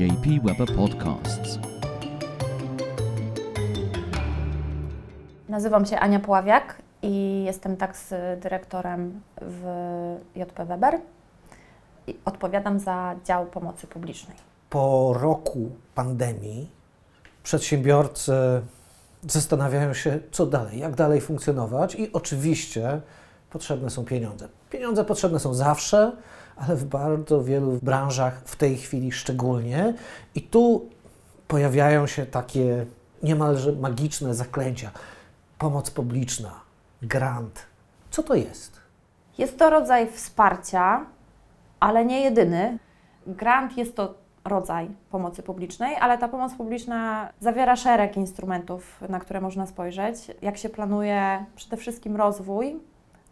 JP 0.00 0.40
Weber 0.44 0.76
Podcasts. 0.76 1.58
Nazywam 5.48 5.86
się 5.86 5.98
Ania 5.98 6.20
Pławiak 6.20 6.82
i 7.02 7.44
jestem 7.44 7.76
tax 7.76 8.14
dyrektorem 8.40 9.20
w 9.40 9.64
JP 10.36 10.64
Weber. 10.64 11.00
I 12.06 12.16
odpowiadam 12.24 12.78
za 12.78 13.14
dział 13.24 13.46
pomocy 13.46 13.86
publicznej. 13.86 14.36
Po 14.70 15.14
roku 15.20 15.70
pandemii 15.94 16.70
przedsiębiorcy 17.42 18.32
zastanawiają 19.22 19.94
się, 19.94 20.18
co 20.30 20.46
dalej, 20.46 20.78
jak 20.78 20.94
dalej 20.94 21.20
funkcjonować, 21.20 21.94
i 21.94 22.12
oczywiście 22.12 23.00
potrzebne 23.50 23.90
są 23.90 24.04
pieniądze. 24.04 24.48
Pieniądze 24.70 25.04
potrzebne 25.04 25.38
są 25.40 25.54
zawsze, 25.54 26.12
ale 26.60 26.76
w 26.76 26.84
bardzo 26.84 27.44
wielu 27.44 27.78
branżach 27.82 28.42
w 28.44 28.56
tej 28.56 28.76
chwili 28.76 29.12
szczególnie. 29.12 29.94
I 30.34 30.42
tu 30.42 30.88
pojawiają 31.48 32.06
się 32.06 32.26
takie 32.26 32.86
niemalże 33.22 33.72
magiczne 33.72 34.34
zaklęcia. 34.34 34.90
Pomoc 35.58 35.90
publiczna, 35.90 36.50
grant. 37.02 37.66
Co 38.10 38.22
to 38.22 38.34
jest? 38.34 38.80
Jest 39.38 39.58
to 39.58 39.70
rodzaj 39.70 40.10
wsparcia, 40.10 41.06
ale 41.80 42.04
nie 42.04 42.20
jedyny. 42.20 42.78
Grant 43.26 43.76
jest 43.76 43.96
to 43.96 44.14
rodzaj 44.44 44.90
pomocy 45.10 45.42
publicznej, 45.42 45.96
ale 45.96 46.18
ta 46.18 46.28
pomoc 46.28 46.54
publiczna 46.54 47.28
zawiera 47.40 47.76
szereg 47.76 48.16
instrumentów, 48.16 49.00
na 49.08 49.20
które 49.20 49.40
można 49.40 49.66
spojrzeć. 49.66 50.16
Jak 50.42 50.56
się 50.56 50.68
planuje 50.68 51.44
przede 51.56 51.76
wszystkim 51.76 52.16
rozwój 52.16 52.80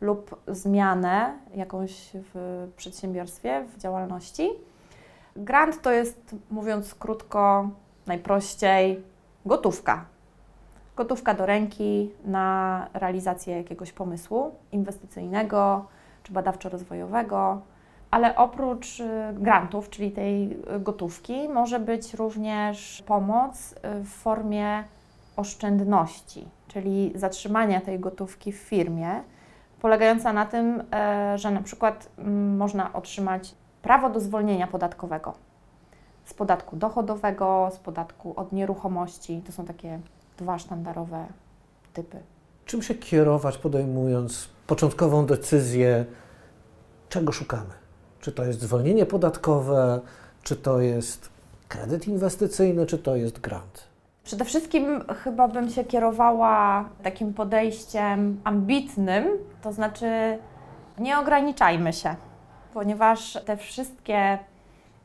lub 0.01 0.43
zmianę 0.49 1.39
jakąś 1.55 2.11
w 2.15 2.67
przedsiębiorstwie, 2.77 3.65
w 3.77 3.79
działalności. 3.79 4.51
Grant 5.37 5.83
to 5.83 5.93
jest, 5.93 6.35
mówiąc 6.51 6.95
krótko, 6.95 7.71
najprościej, 8.07 9.03
gotówka. 9.47 10.05
Gotówka 10.97 11.35
do 11.35 11.47
ręki 11.47 12.11
na 12.25 12.87
realizację 12.95 13.57
jakiegoś 13.57 13.93
pomysłu 13.93 14.55
inwestycyjnego 14.73 15.87
czy 16.23 16.33
badawczo-rozwojowego, 16.33 17.61
ale 18.11 18.37
oprócz 18.37 19.01
y, 19.01 19.09
grantów, 19.33 19.91
czyli 19.91 20.11
tej 20.11 20.59
gotówki, 20.81 21.49
może 21.49 21.81
być 21.81 22.15
również 22.15 23.03
pomoc 23.07 23.73
y, 23.73 23.77
w 24.05 24.09
formie 24.09 24.85
oszczędności, 25.37 26.49
czyli 26.69 27.13
zatrzymania 27.15 27.81
tej 27.81 28.01
gotówki 28.01 28.53
w 28.53 28.57
firmie, 28.57 29.23
polegająca 29.81 30.33
na 30.33 30.47
tym, 30.47 30.83
e, 30.93 31.39
że 31.39 31.51
na 31.51 31.63
przykład 31.63 32.09
mm, 32.19 32.57
można 32.57 32.93
otrzymać 32.93 33.55
prawo 33.83 34.11
do 34.11 34.21
zwolnienia 34.21 34.67
podatkowego 34.67 35.47
z 36.27 36.35
podatku 36.35 36.77
dochodowego, 36.77 37.71
z 37.75 37.79
podatku 37.79 38.35
od 38.37 38.53
nieruchomości. 38.53 39.43
To 39.47 39.53
są 39.53 39.65
takie 39.65 40.01
dwa 40.39 40.59
sztandarowe 40.59 41.27
typy. 41.93 42.19
Czym 42.65 42.83
się 42.83 42.95
kierować, 42.95 43.59
podejmując 43.59 44.49
początkową 44.67 45.27
decyzję, 45.27 46.05
czego 47.09 47.33
szukamy? 47.33 47.75
Czy 48.21 48.33
to 48.33 48.45
jest 48.45 48.61
zwolnienie 48.61 49.07
podatkowe, 49.07 50.01
czy 50.43 50.57
to 50.57 50.81
jest 50.81 51.29
kredyt 51.69 52.09
inwestycyjny, 52.09 52.87
czy 52.87 52.99
to 52.99 53.17
jest 53.17 53.41
grant? 53.41 53.85
Przede 54.27 54.45
wszystkim 54.45 55.05
chyba 55.25 55.49
bym 55.49 55.71
się 55.71 55.85
kierowała 55.85 56.85
takim 57.03 57.35
podejściem 57.35 58.41
ambitnym, 58.45 59.29
to 59.63 59.73
znaczy 59.73 60.39
nie 60.99 61.19
ograniczajmy 61.19 61.93
się, 61.93 62.15
ponieważ 62.75 63.39
te 63.45 63.57
wszystkie 63.57 64.39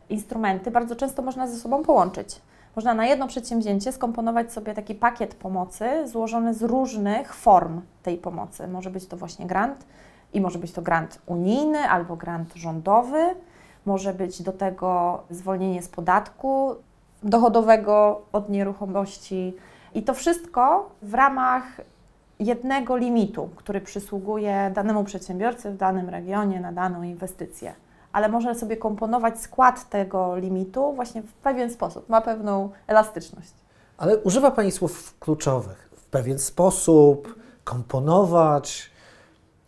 instrumenty 0.09 0.71
bardzo 0.71 0.95
często 0.95 1.21
można 1.21 1.47
ze 1.47 1.57
sobą 1.57 1.83
połączyć. 1.83 2.41
Można 2.75 2.93
na 2.93 3.05
jedno 3.05 3.27
przedsięwzięcie 3.27 3.91
skomponować 3.91 4.53
sobie 4.53 4.73
taki 4.73 4.95
pakiet 4.95 5.35
pomocy 5.35 6.07
złożony 6.07 6.53
z 6.53 6.61
różnych 6.61 7.33
form 7.33 7.81
tej 8.03 8.17
pomocy. 8.17 8.67
Może 8.67 8.89
być 8.89 9.07
to 9.07 9.17
właśnie 9.17 9.45
grant 9.45 9.85
i 10.33 10.41
może 10.41 10.59
być 10.59 10.71
to 10.71 10.81
grant 10.81 11.21
unijny 11.25 11.79
albo 11.79 12.15
grant 12.15 12.53
rządowy, 12.55 13.35
może 13.85 14.13
być 14.13 14.41
do 14.41 14.51
tego 14.51 15.23
zwolnienie 15.29 15.81
z 15.81 15.89
podatku 15.89 16.75
dochodowego 17.23 18.21
od 18.31 18.49
nieruchomości. 18.49 19.53
I 19.93 20.03
to 20.03 20.13
wszystko 20.13 20.89
w 21.01 21.13
ramach 21.13 21.63
jednego 22.39 22.97
limitu, 22.97 23.49
który 23.55 23.81
przysługuje 23.81 24.71
danemu 24.75 25.03
przedsiębiorcy 25.03 25.71
w 25.71 25.77
danym 25.77 26.09
regionie 26.09 26.59
na 26.59 26.71
daną 26.71 27.03
inwestycję. 27.03 27.73
Ale 28.11 28.29
można 28.29 28.53
sobie 28.55 28.77
komponować 28.77 29.39
skład 29.41 29.89
tego 29.89 30.35
limitu 30.35 30.93
właśnie 30.93 31.21
w 31.21 31.33
pewien 31.33 31.69
sposób, 31.69 32.09
ma 32.09 32.21
pewną 32.21 32.69
elastyczność. 32.87 33.53
Ale 33.97 34.17
używa 34.17 34.51
Pani 34.51 34.71
słów 34.71 35.19
kluczowych. 35.19 35.89
W 35.95 36.05
pewien 36.05 36.39
sposób, 36.39 37.35
komponować. 37.63 38.91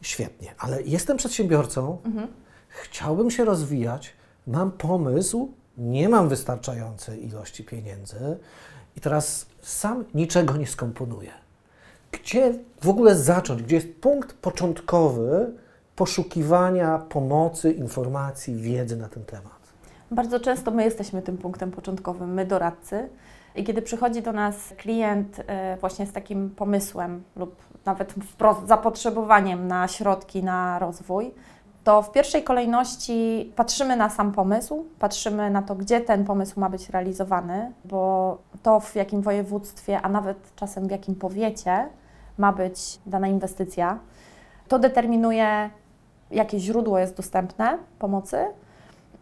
Świetnie, 0.01 0.55
ale 0.57 0.81
jestem 0.81 1.17
przedsiębiorcą, 1.17 1.97
mhm. 2.05 2.27
chciałbym 2.67 3.31
się 3.31 3.45
rozwijać, 3.45 4.13
mam 4.47 4.71
pomysł, 4.71 5.51
nie 5.77 6.09
mam 6.09 6.29
wystarczającej 6.29 7.27
ilości 7.27 7.63
pieniędzy 7.63 8.37
i 8.95 9.01
teraz 9.01 9.45
sam 9.61 10.05
niczego 10.13 10.57
nie 10.57 10.67
skomponuję. 10.67 11.31
Gdzie 12.11 12.53
w 12.81 12.89
ogóle 12.89 13.15
zacząć? 13.15 13.63
Gdzie 13.63 13.75
jest 13.75 14.01
punkt 14.01 14.33
początkowy 14.33 15.53
poszukiwania 15.95 16.99
pomocy, 16.99 17.71
informacji, 17.71 18.55
wiedzy 18.55 18.97
na 18.97 19.09
ten 19.09 19.25
temat? 19.25 19.63
Bardzo 20.11 20.39
często 20.39 20.71
my 20.71 20.83
jesteśmy 20.83 21.21
tym 21.21 21.37
punktem 21.37 21.71
początkowym, 21.71 22.33
my 22.33 22.45
doradcy. 22.45 23.09
I 23.55 23.63
kiedy 23.63 23.81
przychodzi 23.81 24.21
do 24.21 24.31
nas 24.31 24.55
klient 24.77 25.43
e, 25.47 25.77
właśnie 25.77 26.05
z 26.05 26.11
takim 26.11 26.49
pomysłem 26.49 27.23
lub 27.35 27.55
nawet 27.85 28.13
wprost 28.13 28.67
zapotrzebowaniem 28.67 29.67
na 29.67 29.87
środki 29.87 30.43
na 30.43 30.79
rozwój, 30.79 31.31
to 31.83 32.01
w 32.01 32.11
pierwszej 32.11 32.43
kolejności 32.43 33.51
patrzymy 33.55 33.95
na 33.95 34.09
sam 34.09 34.31
pomysł, 34.31 34.85
patrzymy 34.99 35.49
na 35.49 35.61
to, 35.61 35.75
gdzie 35.75 36.01
ten 36.01 36.25
pomysł 36.25 36.59
ma 36.59 36.69
być 36.69 36.89
realizowany, 36.89 37.71
bo 37.85 38.37
to 38.63 38.79
w 38.79 38.95
jakim 38.95 39.21
województwie, 39.21 40.01
a 40.01 40.09
nawet 40.09 40.55
czasem 40.55 40.87
w 40.87 40.91
jakim 40.91 41.15
powiecie 41.15 41.89
ma 42.37 42.53
być 42.53 42.99
dana 43.05 43.27
inwestycja, 43.27 43.99
to 44.67 44.79
determinuje, 44.79 45.69
jakie 46.31 46.59
źródło 46.59 46.99
jest 46.99 47.17
dostępne 47.17 47.77
pomocy 47.99 48.45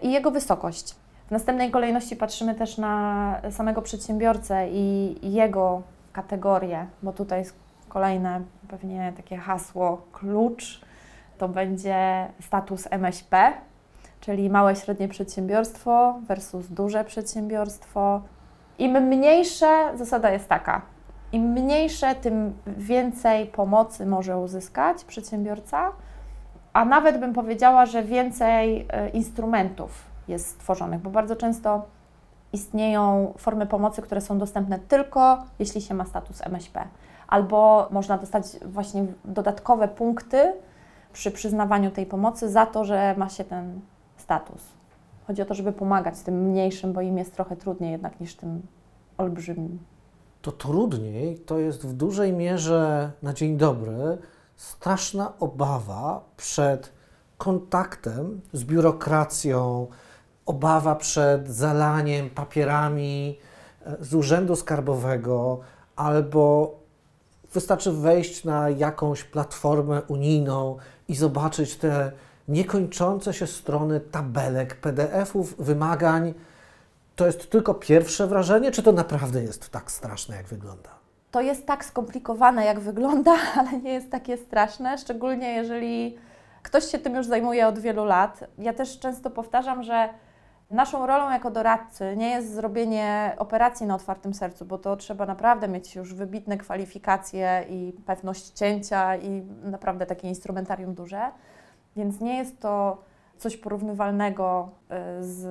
i 0.01 0.11
jego 0.11 0.31
wysokość. 0.31 0.95
W 1.27 1.31
następnej 1.31 1.71
kolejności 1.71 2.15
patrzymy 2.15 2.55
też 2.55 2.77
na 2.77 3.41
samego 3.51 3.81
przedsiębiorcę 3.81 4.69
i 4.69 5.15
jego 5.33 5.81
kategorie, 6.13 6.85
bo 7.03 7.13
tutaj 7.13 7.39
jest 7.39 7.55
kolejne 7.89 8.41
pewnie 8.67 9.13
takie 9.17 9.37
hasło 9.37 10.01
klucz 10.11 10.81
to 11.41 11.49
będzie 11.49 12.27
status 12.39 12.87
MŚP, 12.91 13.53
czyli 14.19 14.49
małe 14.49 14.75
średnie 14.75 15.07
przedsiębiorstwo 15.07 16.19
versus 16.27 16.67
duże 16.67 17.03
przedsiębiorstwo. 17.03 18.21
Im 18.79 18.91
mniejsze, 18.91 19.91
zasada 19.95 20.31
jest 20.31 20.47
taka, 20.47 20.81
im 21.31 21.43
mniejsze, 21.43 22.15
tym 22.15 22.53
więcej 22.67 23.45
pomocy 23.45 24.05
może 24.05 24.37
uzyskać 24.37 25.03
przedsiębiorca, 25.03 25.91
a 26.73 26.85
nawet 26.85 27.19
bym 27.19 27.33
powiedziała, 27.33 27.85
że 27.85 28.03
więcej 28.03 28.87
e, 28.89 29.09
instrumentów 29.09 30.05
jest 30.27 30.47
stworzonych, 30.47 31.01
bo 31.01 31.09
bardzo 31.09 31.35
często 31.35 31.85
istnieją 32.53 33.33
formy 33.37 33.65
pomocy, 33.65 34.01
które 34.01 34.21
są 34.21 34.37
dostępne 34.37 34.79
tylko 34.79 35.43
jeśli 35.59 35.81
się 35.81 35.93
ma 35.93 36.05
status 36.05 36.41
MŚP, 36.47 36.83
albo 37.27 37.87
można 37.91 38.17
dostać 38.17 38.43
właśnie 38.65 39.05
dodatkowe 39.25 39.87
punkty 39.87 40.53
przy 41.13 41.31
przyznawaniu 41.31 41.91
tej 41.91 42.05
pomocy 42.05 42.49
za 42.49 42.65
to, 42.65 42.85
że 42.85 43.15
ma 43.17 43.29
się 43.29 43.43
ten 43.43 43.81
status. 44.17 44.61
Chodzi 45.27 45.41
o 45.41 45.45
to, 45.45 45.53
żeby 45.53 45.71
pomagać 45.71 46.19
tym 46.19 46.41
mniejszym, 46.41 46.93
bo 46.93 47.01
im 47.01 47.17
jest 47.17 47.33
trochę 47.33 47.55
trudniej 47.55 47.91
jednak 47.91 48.19
niż 48.19 48.35
tym 48.35 48.61
olbrzymim. 49.17 49.79
To 50.41 50.51
trudniej 50.51 51.37
to 51.37 51.59
jest 51.59 51.87
w 51.87 51.93
dużej 51.93 52.33
mierze 52.33 53.11
na 53.21 53.33
dzień 53.33 53.57
dobry 53.57 54.17
straszna 54.55 55.33
obawa 55.39 56.23
przed 56.37 56.91
kontaktem 57.37 58.41
z 58.53 58.63
biurokracją, 58.63 59.87
obawa 60.45 60.95
przed 60.95 61.49
zalaniem 61.49 62.29
papierami 62.29 63.37
e, 63.85 63.97
z 63.99 64.13
urzędu 64.13 64.55
skarbowego 64.55 65.59
albo 65.95 66.75
wystarczy 67.53 67.91
wejść 67.91 68.43
na 68.43 68.69
jakąś 68.69 69.23
platformę 69.23 70.01
unijną 70.01 70.77
i 71.07 71.15
zobaczyć 71.15 71.75
te 71.75 72.11
niekończące 72.47 73.33
się 73.33 73.47
strony 73.47 73.99
tabelek, 73.99 74.75
PDF-ów, 74.75 75.55
wymagań. 75.57 76.33
To 77.15 77.25
jest 77.25 77.49
tylko 77.49 77.73
pierwsze 77.73 78.27
wrażenie, 78.27 78.71
czy 78.71 78.83
to 78.83 78.91
naprawdę 78.91 79.43
jest 79.43 79.69
tak 79.69 79.91
straszne, 79.91 80.35
jak 80.35 80.45
wygląda? 80.45 80.89
To 81.31 81.41
jest 81.41 81.65
tak 81.65 81.85
skomplikowane, 81.85 82.65
jak 82.65 82.79
wygląda, 82.79 83.35
ale 83.57 83.79
nie 83.79 83.93
jest 83.93 84.11
takie 84.11 84.37
straszne, 84.37 84.97
szczególnie 84.97 85.53
jeżeli 85.55 86.17
ktoś 86.63 86.85
się 86.85 86.99
tym 86.99 87.15
już 87.15 87.25
zajmuje 87.25 87.67
od 87.67 87.79
wielu 87.79 88.05
lat. 88.05 88.43
Ja 88.57 88.73
też 88.73 88.99
często 88.99 89.29
powtarzam, 89.29 89.83
że 89.83 90.09
Naszą 90.71 91.05
rolą 91.05 91.31
jako 91.31 91.51
doradcy 91.51 92.13
nie 92.17 92.29
jest 92.29 92.53
zrobienie 92.53 93.35
operacji 93.37 93.85
na 93.85 93.95
otwartym 93.95 94.33
sercu, 94.33 94.65
bo 94.65 94.77
to 94.77 94.95
trzeba 94.95 95.25
naprawdę 95.25 95.67
mieć 95.67 95.95
już 95.95 96.13
wybitne 96.13 96.57
kwalifikacje 96.57 97.65
i 97.69 97.93
pewność 98.05 98.49
cięcia 98.49 99.15
i 99.15 99.41
naprawdę 99.63 100.05
takie 100.05 100.27
instrumentarium 100.27 100.93
duże. 100.93 101.31
Więc 101.95 102.19
nie 102.19 102.37
jest 102.37 102.59
to 102.59 102.97
coś 103.37 103.57
porównywalnego 103.57 104.69
y, 105.19 105.23
z 105.23 105.43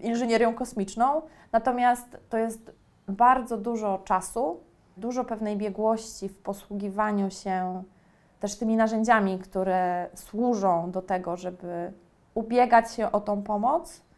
inżynierią 0.00 0.54
kosmiczną, 0.54 1.22
natomiast 1.52 2.16
to 2.28 2.38
jest 2.38 2.72
bardzo 3.08 3.58
dużo 3.58 3.98
czasu, 4.04 4.60
dużo 4.96 5.24
pewnej 5.24 5.56
biegłości 5.56 6.28
w 6.28 6.38
posługiwaniu 6.38 7.30
się 7.30 7.82
też 8.40 8.58
tymi 8.58 8.76
narzędziami, 8.76 9.38
które 9.38 10.08
służą 10.14 10.90
do 10.90 11.02
tego, 11.02 11.36
żeby 11.36 11.92
ubiegać 12.34 12.94
się 12.94 13.12
o 13.12 13.20
tą 13.20 13.42
pomoc, 13.42 14.09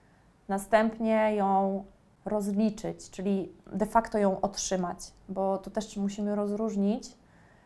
następnie 0.53 1.35
ją 1.35 1.85
rozliczyć, 2.25 3.11
czyli 3.11 3.53
de 3.73 3.87
facto 3.87 4.19
ją 4.19 4.41
otrzymać, 4.41 4.99
bo 5.29 5.59
to 5.59 5.71
też 5.71 5.97
musimy 5.97 6.35
rozróżnić. 6.35 7.17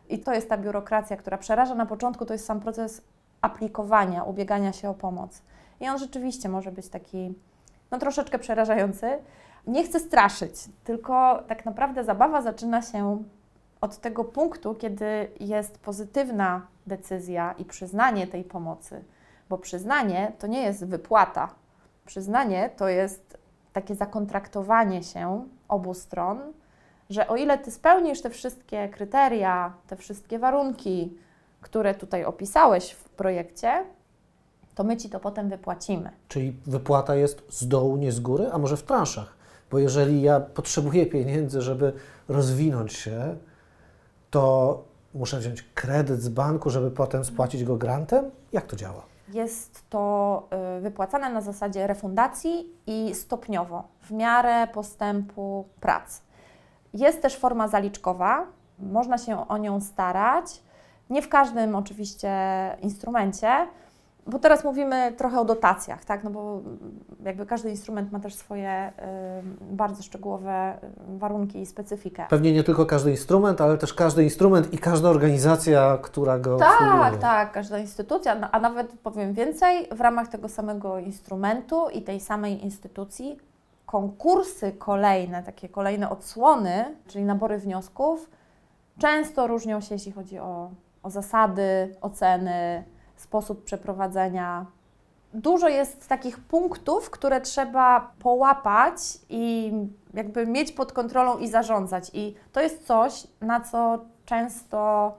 I 0.09 0.19
to 0.19 0.33
jest 0.33 0.49
ta 0.49 0.57
biurokracja, 0.57 1.17
która 1.17 1.37
przeraża 1.37 1.75
na 1.75 1.85
początku, 1.85 2.25
to 2.25 2.33
jest 2.33 2.45
sam 2.45 2.59
proces 2.59 3.01
aplikowania, 3.41 4.23
ubiegania 4.23 4.73
się 4.73 4.89
o 4.89 4.93
pomoc. 4.93 5.41
I 5.79 5.89
on 5.89 5.97
rzeczywiście 5.97 6.49
może 6.49 6.71
być 6.71 6.89
taki, 6.89 7.33
no 7.91 7.97
troszeczkę 7.99 8.39
przerażający. 8.39 9.19
Nie 9.67 9.83
chcę 9.83 9.99
straszyć, 9.99 10.55
tylko 10.83 11.43
tak 11.47 11.65
naprawdę 11.65 12.03
zabawa 12.03 12.41
zaczyna 12.41 12.81
się 12.81 13.23
od 13.81 13.97
tego 13.97 14.23
punktu, 14.23 14.75
kiedy 14.75 15.31
jest 15.39 15.77
pozytywna 15.79 16.67
decyzja 16.87 17.55
i 17.57 17.65
przyznanie 17.65 18.27
tej 18.27 18.43
pomocy, 18.43 19.03
bo 19.49 19.57
przyznanie 19.57 20.31
to 20.39 20.47
nie 20.47 20.61
jest 20.61 20.85
wypłata. 20.85 21.49
Przyznanie 22.07 22.69
to 22.77 22.89
jest 22.89 23.37
takie 23.73 23.95
zakontraktowanie 23.95 25.03
się 25.03 25.47
obu 25.67 25.93
stron, 25.93 26.39
że 27.09 27.27
o 27.27 27.35
ile 27.35 27.57
ty 27.57 27.71
spełnisz 27.71 28.21
te 28.21 28.29
wszystkie 28.29 28.89
kryteria, 28.89 29.73
te 29.87 29.95
wszystkie 29.95 30.39
warunki, 30.39 31.17
które 31.61 31.95
tutaj 31.95 32.25
opisałeś 32.25 32.91
w 32.91 33.09
projekcie, 33.09 33.85
to 34.75 34.83
my 34.83 34.97
ci 34.97 35.09
to 35.09 35.19
potem 35.19 35.49
wypłacimy. 35.49 36.09
Czyli 36.27 36.55
wypłata 36.65 37.15
jest 37.15 37.43
z 37.49 37.67
dołu, 37.67 37.97
nie 37.97 38.11
z 38.11 38.19
góry, 38.19 38.49
a 38.51 38.57
może 38.57 38.77
w 38.77 38.83
transzach? 38.83 39.35
Bo 39.71 39.79
jeżeli 39.79 40.21
ja 40.21 40.39
potrzebuję 40.39 41.05
pieniędzy, 41.05 41.61
żeby 41.61 41.93
rozwinąć 42.27 42.93
się, 42.93 43.35
to 44.31 44.83
muszę 45.13 45.39
wziąć 45.39 45.61
kredyt 45.61 46.21
z 46.21 46.29
banku, 46.29 46.69
żeby 46.69 46.91
potem 46.91 47.25
spłacić 47.25 47.63
go 47.63 47.75
grantem? 47.75 48.31
Jak 48.51 48.65
to 48.65 48.75
działa? 48.75 49.16
Jest 49.33 49.89
to 49.89 50.47
y, 50.77 50.81
wypłacane 50.81 51.29
na 51.29 51.41
zasadzie 51.41 51.87
refundacji 51.87 52.73
i 52.87 53.15
stopniowo, 53.15 53.83
w 54.01 54.11
miarę 54.11 54.67
postępu 54.67 55.67
prac. 55.79 56.21
Jest 56.93 57.21
też 57.21 57.37
forma 57.37 57.67
zaliczkowa, 57.67 58.45
można 58.79 59.17
się 59.17 59.47
o 59.47 59.57
nią 59.57 59.81
starać. 59.81 60.63
Nie 61.09 61.21
w 61.21 61.29
każdym 61.29 61.75
oczywiście 61.75 62.31
instrumencie, 62.81 63.67
bo 64.27 64.39
teraz 64.39 64.63
mówimy 64.63 65.13
trochę 65.17 65.39
o 65.39 65.45
dotacjach, 65.45 66.05
tak? 66.05 66.23
No 66.23 66.29
bo 66.29 66.61
jakby 67.23 67.45
każdy 67.45 67.69
instrument 67.69 68.11
ma 68.11 68.19
też 68.19 68.35
swoje 68.35 68.87
y, 68.89 69.73
bardzo 69.75 70.03
szczegółowe 70.03 70.77
y, 71.15 71.17
warunki 71.17 71.59
i 71.61 71.65
specyfikę. 71.65 72.25
Pewnie 72.29 72.53
nie 72.53 72.63
tylko 72.63 72.85
każdy 72.85 73.11
instrument, 73.11 73.61
ale 73.61 73.77
też 73.77 73.93
każdy 73.93 74.23
instrument 74.23 74.73
i 74.73 74.77
każda 74.77 75.09
organizacja, 75.09 75.97
która 76.01 76.39
go 76.39 76.57
Tak, 76.57 76.81
obsługuje. 76.81 77.21
tak, 77.21 77.51
każda 77.51 77.79
instytucja, 77.79 78.35
no, 78.35 78.47
a 78.51 78.59
nawet 78.59 78.91
powiem 79.03 79.33
więcej, 79.33 79.87
w 79.91 80.01
ramach 80.01 80.27
tego 80.27 80.49
samego 80.49 80.99
instrumentu 80.99 81.89
i 81.89 82.01
tej 82.01 82.19
samej 82.19 82.63
instytucji 82.65 83.37
konkursy 83.85 84.71
kolejne, 84.71 85.43
takie 85.43 85.69
kolejne 85.69 86.09
odsłony, 86.09 86.95
czyli 87.07 87.23
nabory 87.25 87.57
wniosków, 87.57 88.29
często 88.99 89.47
różnią 89.47 89.81
się, 89.81 89.95
jeśli 89.95 90.11
chodzi 90.11 90.39
o, 90.39 90.69
o 91.03 91.09
zasady, 91.09 91.95
oceny, 92.01 92.83
sposób 93.21 93.63
przeprowadzenia. 93.63 94.65
Dużo 95.33 95.67
jest 95.67 96.07
takich 96.07 96.39
punktów, 96.39 97.09
które 97.09 97.41
trzeba 97.41 98.11
połapać 98.19 98.99
i 99.29 99.73
jakby 100.13 100.47
mieć 100.47 100.71
pod 100.71 100.93
kontrolą 100.93 101.37
i 101.37 101.47
zarządzać. 101.47 102.11
I 102.13 102.35
to 102.51 102.61
jest 102.61 102.87
coś, 102.87 103.27
na 103.41 103.61
co 103.61 104.05
często 104.25 105.11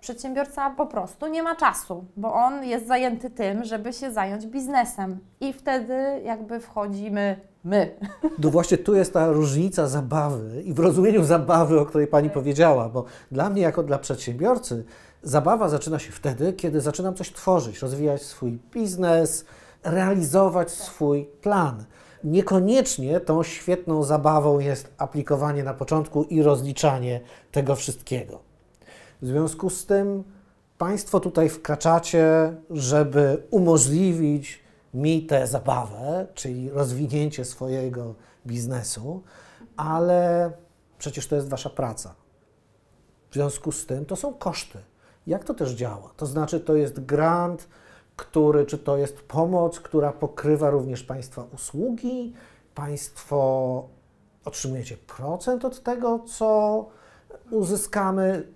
przedsiębiorca 0.00 0.70
po 0.70 0.86
prostu 0.86 1.26
nie 1.26 1.42
ma 1.42 1.56
czasu, 1.56 2.04
bo 2.16 2.34
on 2.34 2.64
jest 2.64 2.86
zajęty 2.86 3.30
tym, 3.30 3.64
żeby 3.64 3.92
się 3.92 4.12
zająć 4.12 4.46
biznesem. 4.46 5.18
I 5.40 5.52
wtedy 5.52 6.20
jakby 6.24 6.60
wchodzimy 6.60 7.40
my. 7.64 7.94
No 8.38 8.50
właśnie 8.50 8.78
tu 8.78 8.94
jest 8.94 9.12
ta 9.12 9.32
różnica 9.32 9.88
zabawy 9.88 10.62
i 10.62 10.74
w 10.74 10.78
rozumieniu 10.78 11.24
zabawy, 11.24 11.80
o 11.80 11.86
której 11.86 12.06
Pani 12.06 12.30
powiedziała, 12.30 12.88
bo 12.88 13.04
dla 13.32 13.50
mnie 13.50 13.62
jako 13.62 13.82
dla 13.82 13.98
przedsiębiorcy 13.98 14.84
zabawa 15.22 15.68
zaczyna 15.68 15.98
się 15.98 16.12
wtedy, 16.12 16.52
kiedy 16.52 16.80
zaczynam 16.80 17.14
coś 17.14 17.32
tworzyć, 17.32 17.82
rozwijać 17.82 18.22
swój 18.22 18.58
biznes, 18.72 19.44
realizować 19.84 20.70
swój 20.70 21.24
plan. 21.24 21.84
Niekoniecznie 22.24 23.20
tą 23.20 23.42
świetną 23.42 24.02
zabawą 24.02 24.58
jest 24.58 24.92
aplikowanie 24.98 25.64
na 25.64 25.74
początku 25.74 26.22
i 26.22 26.42
rozliczanie 26.42 27.20
tego 27.52 27.76
wszystkiego. 27.76 28.40
W 29.22 29.26
związku 29.26 29.70
z 29.70 29.86
tym 29.86 30.24
Państwo 30.78 31.20
tutaj 31.20 31.48
wkraczacie, 31.48 32.56
żeby 32.70 33.42
umożliwić 33.50 34.62
mi 34.94 35.26
tę 35.26 35.46
zabawę, 35.46 36.26
czyli 36.34 36.70
rozwinięcie 36.70 37.44
swojego 37.44 38.14
biznesu, 38.46 39.22
ale 39.76 40.52
przecież 40.98 41.26
to 41.26 41.36
jest 41.36 41.48
Wasza 41.48 41.70
praca. 41.70 42.14
W 43.30 43.34
związku 43.34 43.72
z 43.72 43.86
tym 43.86 44.04
to 44.04 44.16
są 44.16 44.34
koszty. 44.34 44.78
Jak 45.26 45.44
to 45.44 45.54
też 45.54 45.72
działa? 45.72 46.10
To 46.16 46.26
znaczy, 46.26 46.60
to 46.60 46.74
jest 46.74 47.04
grant, 47.04 47.68
który, 48.16 48.66
czy 48.66 48.78
to 48.78 48.96
jest 48.96 49.22
pomoc, 49.22 49.80
która 49.80 50.12
pokrywa 50.12 50.70
również 50.70 51.02
Państwa 51.02 51.44
usługi? 51.54 52.32
Państwo 52.74 53.88
otrzymujecie 54.44 54.96
procent 54.96 55.64
od 55.64 55.82
tego, 55.82 56.18
co 56.18 56.86
uzyskamy 57.50 58.46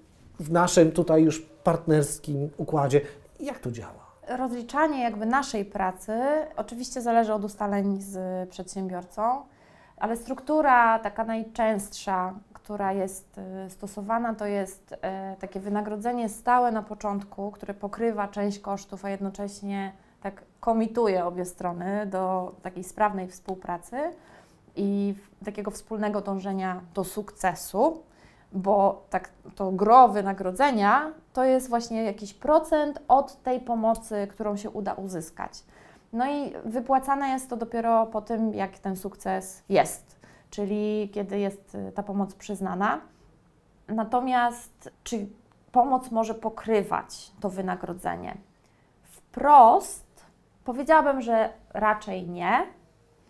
w 0.41 0.53
naszym 0.53 0.93
tutaj 0.93 1.23
już 1.23 1.41
partnerskim 1.41 2.51
układzie. 2.57 3.01
Jak 3.41 3.59
to 3.59 3.71
działa? 3.71 4.07
Rozliczanie 4.29 5.03
jakby 5.03 5.27
naszej 5.27 5.65
pracy 5.65 6.13
oczywiście 6.57 7.03
zależy 7.03 7.33
od 7.33 7.45
ustaleń 7.45 8.01
z 8.01 8.49
przedsiębiorcą, 8.51 9.43
ale 9.97 10.17
struktura 10.17 10.99
taka 10.99 11.25
najczęstsza, 11.25 12.35
która 12.67 12.93
jest 12.93 13.41
y, 13.67 13.71
stosowana, 13.71 14.35
to 14.35 14.47
jest 14.47 14.93
y, 14.93 14.97
takie 15.41 15.61
wynagrodzenie 15.61 16.29
stałe 16.29 16.73
na 16.73 16.83
początku, 16.83 17.51
które 17.51 17.75
pokrywa 17.75 18.29
część 18.29 18.59
kosztów, 18.59 19.05
a 19.05 19.11
jednocześnie 19.11 19.93
tak 20.23 20.43
komituje 20.61 21.25
obie 21.25 21.45
strony 21.45 22.07
do 22.07 22.55
takiej 22.63 22.85
sprawnej 22.85 23.29
współpracy 23.29 23.97
i 24.77 25.15
takiego 25.45 25.71
wspólnego 25.71 26.21
dążenia 26.21 26.81
do 26.95 27.05
sukcesu, 27.05 28.03
bo 28.53 29.05
tak 29.11 29.31
to 29.55 29.73
gro 29.73 30.09
wynagrodzenia 30.09 31.13
to 31.33 31.45
jest 31.45 31.69
właśnie 31.69 32.05
jakiś 32.05 32.35
procent 32.35 33.03
od 33.09 33.43
tej 33.43 33.61
pomocy, 33.61 34.27
którą 34.31 34.57
się 34.57 34.71
uda 34.71 34.95
uzyskać. 34.95 35.65
No 36.13 36.31
i 36.31 36.53
wypłacane 36.65 37.29
jest 37.29 37.51
to 37.51 37.57
dopiero 37.57 38.07
po 38.07 38.21
tym, 38.21 38.55
jak 38.55 38.79
ten 38.79 38.97
sukces 38.97 39.63
jest, 39.69 40.16
czyli 40.51 41.11
kiedy 41.15 41.39
jest 41.39 41.75
y, 41.75 41.93
ta 41.93 42.03
pomoc 42.03 42.35
przyznana. 42.35 43.01
Natomiast 43.89 44.91
czy 45.05 45.29
pomoc 45.73 46.11
może 46.11 46.35
pokrywać 46.35 47.33
to 47.41 47.51
wynagrodzenie? 47.51 48.37
Wprost 49.03 50.27
powiedziałabym, 50.65 51.21
że 51.21 51.53
raczej 51.75 52.29
nie. 52.29 52.67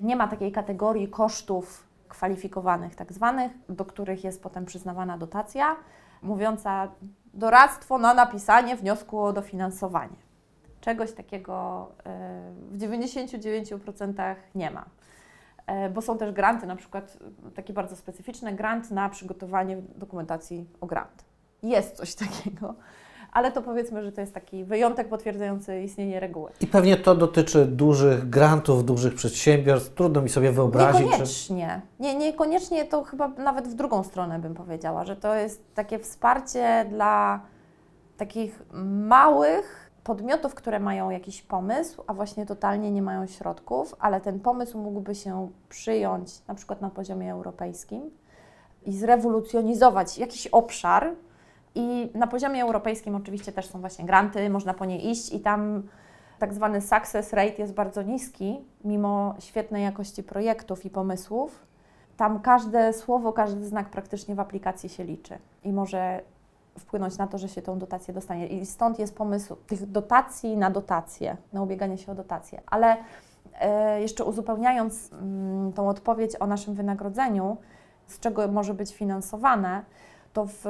Nie 0.01 0.17
ma 0.17 0.29
takiej 0.29 0.53
kategorii 0.53 1.09
kosztów 1.09 1.87
kwalifikowanych, 2.09 2.95
tak 2.95 3.13
zwanych, 3.13 3.53
do 3.69 3.85
których 3.85 4.25
jest 4.25 4.43
potem 4.43 4.65
przyznawana 4.65 5.19
dotacja, 5.19 5.77
mówiąca 6.23 6.89
doradztwo 7.35 7.99
na 7.99 8.15
napisanie 8.15 8.77
wniosku 8.77 9.21
o 9.21 9.33
dofinansowanie. 9.33 10.17
Czegoś 10.81 11.13
takiego 11.13 11.89
e, 12.05 12.53
w 12.71 12.79
99% 12.79 14.35
nie 14.55 14.71
ma. 14.71 14.85
E, 15.67 15.91
Bo 15.91 16.03
są 16.03 16.19
też 16.19 16.33
granty, 16.33 16.67
na 16.67 16.77
przykład 16.77 17.19
takie 17.55 17.73
bardzo 17.73 17.97
specyficzne, 17.97 18.53
grant 18.53 18.91
na 18.91 19.09
przygotowanie 19.09 19.77
dokumentacji 19.97 20.67
o 20.81 20.87
grant. 20.87 21.25
Jest 21.63 21.97
coś 21.97 22.15
takiego, 22.27 22.75
ale 23.33 23.53
to 23.53 23.63
powiedzmy, 23.63 24.03
że 24.03 24.13
to 24.13 24.21
jest 24.21 24.35
taki 24.35 24.65
wyjątek 24.65 25.09
potwierdzający 25.09 25.83
istnienie 25.83 26.21
reguły. 26.21 26.51
I 26.61 26.67
pewnie 26.67 26.97
to 26.97 27.15
dotyczy 27.15 27.67
dużych 27.67 28.29
grantów, 28.29 28.85
dużych 28.85 29.15
przedsiębiorstw. 29.15 29.95
Trudno 29.95 30.23
mi 30.23 30.29
sobie 30.29 30.53
wyobrazić, 30.53 31.05
Niekoniecznie. 31.07 31.81
Nie, 32.01 32.15
niekoniecznie 32.15 32.85
to 32.85 33.05
chyba 33.05 33.29
nawet 33.29 33.69
w 33.69 33.75
drugą 33.75 34.05
stronę 34.05 34.39
bym 34.39 34.55
powiedziała, 34.55 35.05
że 35.05 35.17
to 35.17 35.35
jest 35.35 35.75
takie 35.75 35.99
wsparcie 35.99 36.87
dla 36.91 37.41
takich 38.17 38.63
małych 39.07 39.86
podmiotów, 40.07 40.55
które 40.55 40.81
mają 40.81 41.11
jakiś 41.11 41.43
pomysł, 41.43 42.03
a 42.07 42.15
właśnie 42.15 42.47
totalnie 42.47 42.91
nie 42.91 43.03
mają 43.03 43.27
środków, 43.27 43.95
ale 43.99 44.21
ten 44.21 44.41
pomysł 44.41 44.79
mógłby 44.79 45.15
się 45.15 45.51
przyjąć 45.69 46.47
na 46.49 46.55
przykład 46.55 46.81
na 46.81 46.91
poziomie 46.91 47.33
europejskim 47.33 48.11
i 48.85 48.93
zrewolucjonizować 48.93 50.19
jakiś 50.19 50.47
obszar. 50.47 51.13
I 51.75 52.11
na 52.15 52.27
poziomie 52.27 52.63
europejskim 52.63 53.15
oczywiście 53.15 53.53
też 53.53 53.67
są 53.67 53.81
właśnie 53.81 54.05
granty, 54.05 54.51
można 54.51 54.75
po 54.75 54.85
nie 54.85 55.11
iść 55.11 55.33
i 55.33 55.41
tam 55.41 55.83
tak 56.39 56.55
zwany 56.55 56.81
success 56.81 57.33
rate 57.33 57.57
jest 57.59 57.75
bardzo 57.75 58.03
niski, 58.03 58.65
mimo 58.85 59.35
świetnej 59.39 59.83
jakości 59.83 60.23
projektów 60.23 60.85
i 60.85 60.91
pomysłów. 60.91 61.67
Tam 62.17 62.41
każde 62.41 62.93
słowo, 62.93 63.33
każdy 63.33 63.65
znak 63.65 63.91
praktycznie 63.91 64.35
w 64.35 64.41
aplikacji 64.41 64.89
się 64.89 65.05
liczy 65.05 65.39
i 65.65 65.73
może 65.73 66.21
wpłynąć 66.79 67.19
na 67.19 67.27
to, 67.27 67.39
że 67.39 67.49
się 67.49 67.63
tą 67.63 67.79
dotację 67.79 68.15
dostanie. 68.15 68.47
I 68.47 68.67
stąd 68.67 68.99
jest 68.99 69.17
pomysł 69.17 69.57
tych 69.67 69.91
dotacji 69.91 70.57
na 70.57 70.71
dotacje, 70.71 71.37
na 71.53 71.63
ubieganie 71.63 71.99
się 71.99 72.13
o 72.13 72.15
dotacje. 72.15 72.63
Ale 72.67 72.97
e, 73.61 74.01
jeszcze 74.01 74.25
uzupełniając 74.25 75.13
mm, 75.13 75.73
tą 75.73 75.89
odpowiedź 75.89 76.41
o 76.41 76.47
naszym 76.47 76.75
wynagrodzeniu, 76.75 77.57
z 78.07 78.21
czego 78.21 78.49
może 78.49 78.75
być 78.75 78.95
finansowane, 78.95 79.83
to 80.33 80.47
w 80.47 80.65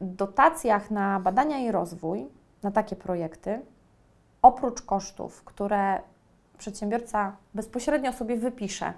dotacjach 0.00 0.90
na 0.90 1.20
badania 1.20 1.58
i 1.58 1.70
rozwój, 1.72 2.26
na 2.62 2.70
takie 2.70 2.96
projekty, 2.96 3.60
oprócz 4.42 4.82
kosztów, 4.82 5.44
które 5.44 6.00
przedsiębiorca 6.58 7.36
bezpośrednio 7.54 8.12
sobie 8.12 8.36
wypisze, 8.36 8.92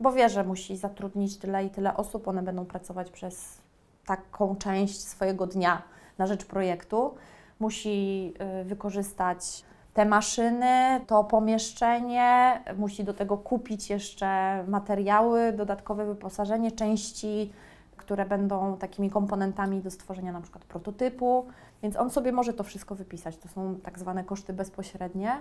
bo 0.00 0.12
wie, 0.12 0.28
że 0.28 0.44
musi 0.44 0.76
zatrudnić 0.76 1.38
tyle 1.38 1.64
i 1.64 1.70
tyle 1.70 1.96
osób, 1.96 2.28
one 2.28 2.42
będą 2.42 2.66
pracować 2.66 3.10
przez 3.10 3.61
taką 4.06 4.56
część 4.56 5.00
swojego 5.00 5.46
dnia 5.46 5.82
na 6.18 6.26
rzecz 6.26 6.44
projektu, 6.44 7.14
musi 7.60 8.34
y, 8.60 8.64
wykorzystać 8.64 9.64
te 9.94 10.04
maszyny, 10.04 11.00
to 11.06 11.24
pomieszczenie, 11.24 12.60
musi 12.78 13.04
do 13.04 13.14
tego 13.14 13.36
kupić 13.36 13.90
jeszcze 13.90 14.64
materiały, 14.68 15.52
dodatkowe 15.52 16.06
wyposażenie, 16.06 16.72
części, 16.72 17.52
które 17.96 18.26
będą 18.26 18.76
takimi 18.76 19.10
komponentami 19.10 19.80
do 19.80 19.90
stworzenia 19.90 20.32
na 20.32 20.40
przykład 20.40 20.64
prototypu, 20.64 21.46
więc 21.82 21.96
on 21.96 22.10
sobie 22.10 22.32
może 22.32 22.52
to 22.52 22.64
wszystko 22.64 22.94
wypisać. 22.94 23.36
To 23.36 23.48
są 23.48 23.74
tak 23.82 23.98
zwane 23.98 24.24
koszty 24.24 24.52
bezpośrednie. 24.52 25.38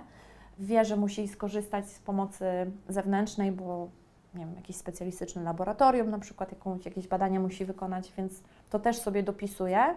Wie, 0.59 0.85
że 0.85 0.95
musi 0.97 1.27
skorzystać 1.27 1.89
z 1.89 1.99
pomocy 1.99 2.45
zewnętrznej, 2.89 3.51
bo 3.51 3.89
nie 4.33 4.45
wiem, 4.45 4.55
jakieś 4.55 4.75
specjalistyczne 4.75 5.43
laboratorium, 5.43 6.09
na 6.09 6.19
przykład 6.19 6.51
jakąś, 6.51 6.85
jakieś 6.85 7.07
badania 7.07 7.39
musi 7.39 7.65
wykonać, 7.65 8.13
więc 8.17 8.41
to 8.69 8.79
też 8.79 8.97
sobie 8.97 9.23
dopisuje. 9.23 9.95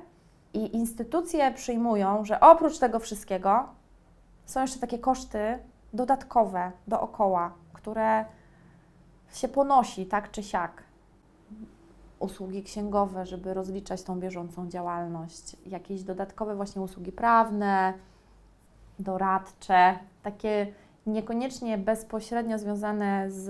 I 0.55 0.77
instytucje 0.77 1.53
przyjmują, 1.53 2.25
że 2.25 2.41
oprócz 2.41 2.79
tego 2.79 2.99
wszystkiego 2.99 3.69
są 4.47 4.61
jeszcze 4.61 4.79
takie 4.79 4.99
koszty 4.99 5.59
dodatkowe 5.93 6.73
dookoła, 6.89 7.53
które 7.73 8.25
się 9.33 9.49
ponosi 9.49 10.07
tak 10.07 10.31
czy 10.31 10.43
siak. 10.43 10.83
Usługi 12.19 12.63
księgowe, 12.63 13.27
żeby 13.27 13.55
rozliczać 13.55 14.03
tą 14.03 14.21
bieżącą 14.21 14.69
działalność, 14.69 15.57
jakieś 15.67 16.03
dodatkowe 16.03 16.57
właśnie 16.57 16.83
usługi 16.83 17.13
prawne, 17.13 17.95
doradcze, 18.99 19.99
takie 20.23 20.67
niekoniecznie 21.07 21.79
bezpośrednio 21.79 22.59
związane 22.59 23.31
z 23.31 23.45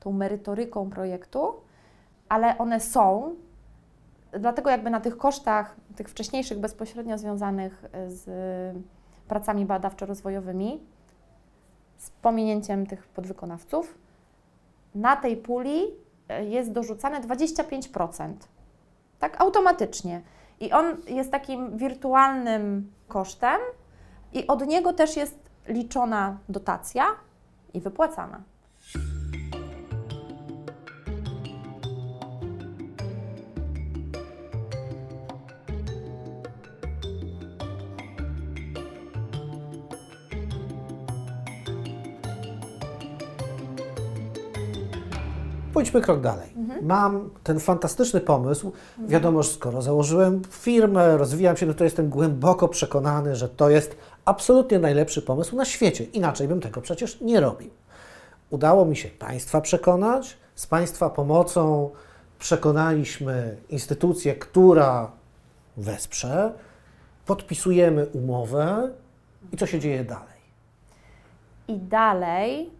tą 0.00 0.12
merytoryką 0.12 0.90
projektu, 0.90 1.54
ale 2.28 2.58
one 2.58 2.80
są. 2.80 3.34
Dlatego 4.32 4.70
jakby 4.70 4.90
na 4.90 5.00
tych 5.00 5.16
kosztach, 5.16 5.76
tych 5.96 6.08
wcześniejszych, 6.08 6.58
bezpośrednio 6.58 7.18
związanych 7.18 7.84
z 8.06 8.26
pracami 9.28 9.66
badawczo-rozwojowymi, 9.66 10.78
z 11.96 12.10
pominięciem 12.10 12.86
tych 12.86 13.08
podwykonawców, 13.08 13.98
na 14.94 15.16
tej 15.16 15.36
puli 15.36 15.82
e, 16.28 16.44
jest 16.44 16.72
dorzucane 16.72 17.20
25%. 17.20 18.32
Tak 19.18 19.40
automatycznie. 19.40 20.22
I 20.60 20.72
on 20.72 20.96
jest 21.06 21.30
takim 21.30 21.76
wirtualnym 21.76 22.92
kosztem, 23.08 23.60
i 24.32 24.46
od 24.46 24.66
niego 24.66 24.92
też 24.92 25.16
jest 25.16 25.38
liczona 25.68 26.38
dotacja 26.48 27.04
i 27.74 27.80
wypłacana. 27.80 28.42
Pójdźmy 45.78 46.00
krok 46.00 46.20
dalej. 46.20 46.48
Mam 46.82 47.30
ten 47.44 47.60
fantastyczny 47.60 48.20
pomysł. 48.20 48.72
Wiadomo, 48.98 49.42
że 49.42 49.50
skoro 49.50 49.82
założyłem 49.82 50.42
firmę, 50.50 51.16
rozwijam 51.16 51.56
się, 51.56 51.66
no 51.66 51.74
to 51.74 51.84
jestem 51.84 52.08
głęboko 52.08 52.68
przekonany, 52.68 53.36
że 53.36 53.48
to 53.48 53.70
jest 53.70 53.96
absolutnie 54.24 54.78
najlepszy 54.78 55.22
pomysł 55.22 55.56
na 55.56 55.64
świecie. 55.64 56.04
Inaczej 56.04 56.48
bym 56.48 56.60
tego 56.60 56.80
przecież 56.80 57.20
nie 57.20 57.40
robił. 57.40 57.70
Udało 58.50 58.84
mi 58.84 58.96
się 58.96 59.08
Państwa 59.08 59.60
przekonać. 59.60 60.36
Z 60.54 60.66
Państwa 60.66 61.10
pomocą 61.10 61.90
przekonaliśmy 62.38 63.56
instytucję, 63.68 64.34
która 64.34 65.10
wesprze. 65.76 66.52
Podpisujemy 67.26 68.06
umowę. 68.06 68.90
I 69.52 69.56
co 69.56 69.66
się 69.66 69.80
dzieje 69.80 70.04
dalej? 70.04 70.38
I 71.68 71.76
dalej 71.78 72.70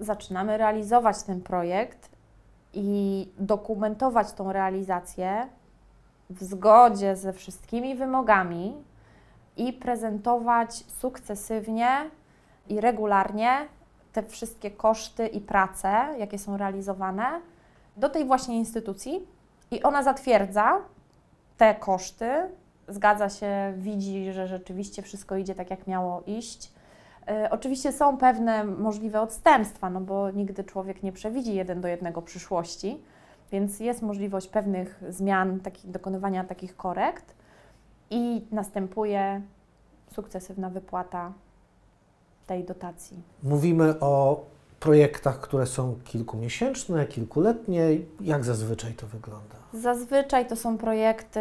zaczynamy 0.00 0.58
realizować 0.58 1.22
ten 1.22 1.40
projekt 1.40 2.13
i 2.74 3.28
dokumentować 3.38 4.32
tą 4.32 4.52
realizację 4.52 5.48
w 6.30 6.44
zgodzie 6.44 7.16
ze 7.16 7.32
wszystkimi 7.32 7.94
wymogami 7.94 8.74
i 9.56 9.72
prezentować 9.72 10.74
sukcesywnie 10.74 12.10
i 12.68 12.80
regularnie 12.80 13.68
te 14.12 14.22
wszystkie 14.22 14.70
koszty 14.70 15.26
i 15.26 15.40
prace, 15.40 16.06
jakie 16.18 16.38
są 16.38 16.56
realizowane, 16.56 17.40
do 17.96 18.08
tej 18.08 18.24
właśnie 18.24 18.58
instytucji. 18.58 19.26
I 19.70 19.82
ona 19.82 20.02
zatwierdza 20.02 20.80
te 21.56 21.74
koszty, 21.74 22.30
zgadza 22.88 23.28
się, 23.28 23.74
widzi, 23.76 24.32
że 24.32 24.46
rzeczywiście 24.46 25.02
wszystko 25.02 25.36
idzie 25.36 25.54
tak, 25.54 25.70
jak 25.70 25.86
miało 25.86 26.22
iść 26.26 26.73
oczywiście 27.50 27.92
są 27.92 28.16
pewne 28.16 28.64
możliwe 28.64 29.20
odstępstwa, 29.20 29.90
no 29.90 30.00
bo 30.00 30.30
nigdy 30.30 30.64
człowiek 30.64 31.02
nie 31.02 31.12
przewidzi 31.12 31.54
jeden 31.54 31.80
do 31.80 31.88
jednego 31.88 32.22
przyszłości, 32.22 33.00
więc 33.52 33.80
jest 33.80 34.02
możliwość 34.02 34.48
pewnych 34.48 35.00
zmian, 35.08 35.60
takich, 35.60 35.90
dokonywania 35.90 36.44
takich 36.44 36.76
korekt 36.76 37.34
i 38.10 38.46
następuje 38.50 39.42
sukcesywna 40.12 40.70
wypłata 40.70 41.32
tej 42.46 42.64
dotacji. 42.64 43.22
Mówimy 43.42 44.00
o 44.00 44.44
projektach, 44.80 45.40
które 45.40 45.66
są 45.66 45.98
kilkumiesięczne, 46.04 47.06
kilkuletnie. 47.06 47.82
Jak 48.20 48.44
zazwyczaj 48.44 48.94
to 48.94 49.06
wygląda? 49.06 49.56
Zazwyczaj 49.72 50.46
to 50.46 50.56
są 50.56 50.78
projekty 50.78 51.40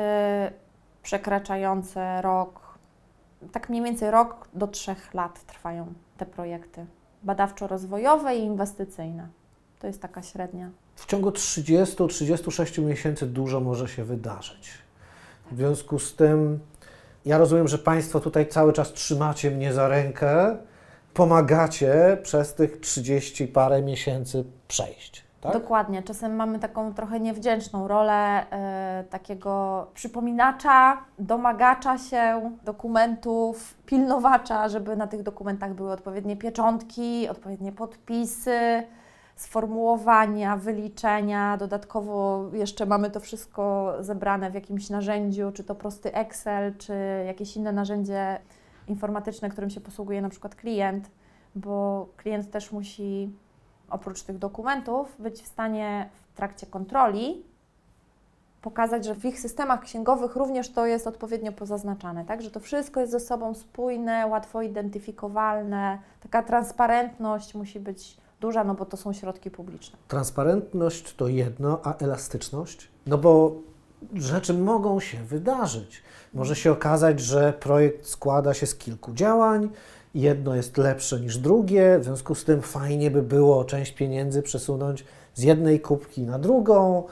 przekraczające 1.04 2.22
rok, 2.22 2.60
tak 3.52 3.70
mniej 3.70 3.84
więcej 3.84 4.12
rok 4.12 4.48
do 4.54 4.68
trzech 4.68 5.14
lat 5.14 5.46
trwają 5.46 5.94
te 6.18 6.26
projekty 6.26 6.86
badawczo-rozwojowe 7.26 8.36
i 8.36 8.40
inwestycyjne. 8.40 9.28
To 9.80 9.88
jest 9.88 10.02
taka 10.02 10.24
średnia. 10.24 10.70
W 10.96 11.06
ciągu 11.06 11.30
30-36 11.30 12.82
miesięcy 12.82 13.26
dużo 13.26 13.60
może 13.60 13.88
się 13.88 14.04
wydarzyć. 14.04 14.72
W 15.52 15.56
związku 15.58 16.00
z 16.00 16.16
tym, 16.16 16.60
ja 17.26 17.38
rozumiem, 17.38 17.68
że 17.68 17.78
Państwo 17.78 18.20
tutaj 18.20 18.48
cały 18.48 18.74
czas 18.74 18.94
trzymacie 18.94 19.52
mnie 19.52 19.74
za 19.74 19.88
rękę, 19.88 20.58
pomagacie 21.14 22.18
przez 22.24 22.54
tych 22.54 22.80
30 22.80 23.48
parę 23.48 23.82
miesięcy 23.82 24.44
przejść. 24.68 25.24
Tak? 25.44 25.54
Dokładnie. 25.54 26.04
Czasem 26.04 26.36
mamy 26.36 26.60
taką 26.60 26.94
trochę 26.94 27.20
niewdzięczną 27.20 27.88
rolę 27.88 28.50
e, 28.52 29.04
takiego 29.10 29.88
przypominacza, 29.94 30.98
domagacza 31.20 31.98
się 31.98 32.52
dokumentów, 32.64 33.78
pilnowacza, 33.86 34.70
żeby 34.70 34.96
na 34.96 35.08
tych 35.08 35.24
dokumentach 35.24 35.74
były 35.74 35.92
odpowiednie 35.92 36.38
pieczątki, 36.38 37.30
odpowiednie 37.30 37.72
podpisy, 37.72 38.84
sformułowania, 39.36 40.58
wyliczenia. 40.58 41.58
Dodatkowo 41.58 42.46
jeszcze 42.54 42.86
mamy 42.86 43.12
to 43.12 43.20
wszystko 43.20 43.94
zebrane 44.00 44.52
w 44.52 44.54
jakimś 44.54 44.90
narzędziu, 44.90 45.52
czy 45.52 45.64
to 45.64 45.76
prosty 45.76 46.14
Excel, 46.14 46.78
czy 46.78 46.94
jakieś 47.28 47.58
inne 47.58 47.72
narzędzie 47.72 48.40
informatyczne, 48.88 49.50
którym 49.50 49.70
się 49.70 49.82
posługuje 49.82 50.22
na 50.22 50.30
przykład 50.30 50.56
klient, 50.56 51.12
bo 51.56 52.08
klient 52.18 52.52
też 52.52 52.72
musi 52.72 53.30
oprócz 53.94 54.24
tych 54.24 54.38
dokumentów, 54.38 55.16
być 55.20 55.42
w 55.42 55.48
stanie 55.48 56.10
w 56.34 56.38
trakcie 56.38 56.68
kontroli 56.68 57.44
pokazać, 58.62 59.06
że 59.06 59.16
w 59.16 59.26
ich 59.26 59.40
systemach 59.40 59.82
księgowych 59.82 60.36
również 60.36 60.70
to 60.70 60.86
jest 60.86 61.08
odpowiednio 61.08 61.52
pozaznaczane, 61.52 62.26
tak? 62.26 62.42
Że 62.42 62.52
to 62.52 62.60
wszystko 62.60 63.00
jest 63.00 63.12
ze 63.12 63.20
sobą 63.20 63.54
spójne, 63.54 64.28
łatwo 64.28 64.62
identyfikowalne. 64.62 66.00
Taka 66.20 66.44
transparentność 66.44 67.56
musi 67.56 67.80
być 67.80 68.18
duża, 68.42 68.64
no 68.64 68.76
bo 68.76 68.86
to 68.86 68.98
są 68.98 69.14
środki 69.14 69.52
publiczne. 69.52 69.98
Transparentność 70.08 71.16
to 71.16 71.28
jedno, 71.28 71.80
a 71.84 71.98
elastyczność? 71.98 72.88
No 73.08 73.18
bo 73.18 73.56
rzeczy 74.16 74.54
mogą 74.54 75.00
się 75.00 75.24
wydarzyć. 75.24 76.04
Może 76.34 76.56
się 76.56 76.72
okazać, 76.72 77.20
że 77.20 77.54
projekt 77.54 78.06
składa 78.08 78.54
się 78.54 78.68
z 78.68 78.76
kilku 78.76 79.14
działań, 79.14 79.70
jedno 80.16 80.56
jest 80.56 80.78
lepsze 80.78 81.20
niż 81.20 81.38
drugie, 81.38 82.00
w 82.00 82.04
związku 82.04 82.36
z 82.36 82.44
tym 82.44 82.62
fajnie 82.62 83.12
by 83.12 83.22
było 83.22 83.66
część 83.66 83.92
pieniędzy 83.92 84.42
przesunąć 84.42 85.06
z 85.34 85.42
jednej 85.42 85.80
kubki 85.80 86.22
na 86.22 86.40
drugą, 86.40 87.04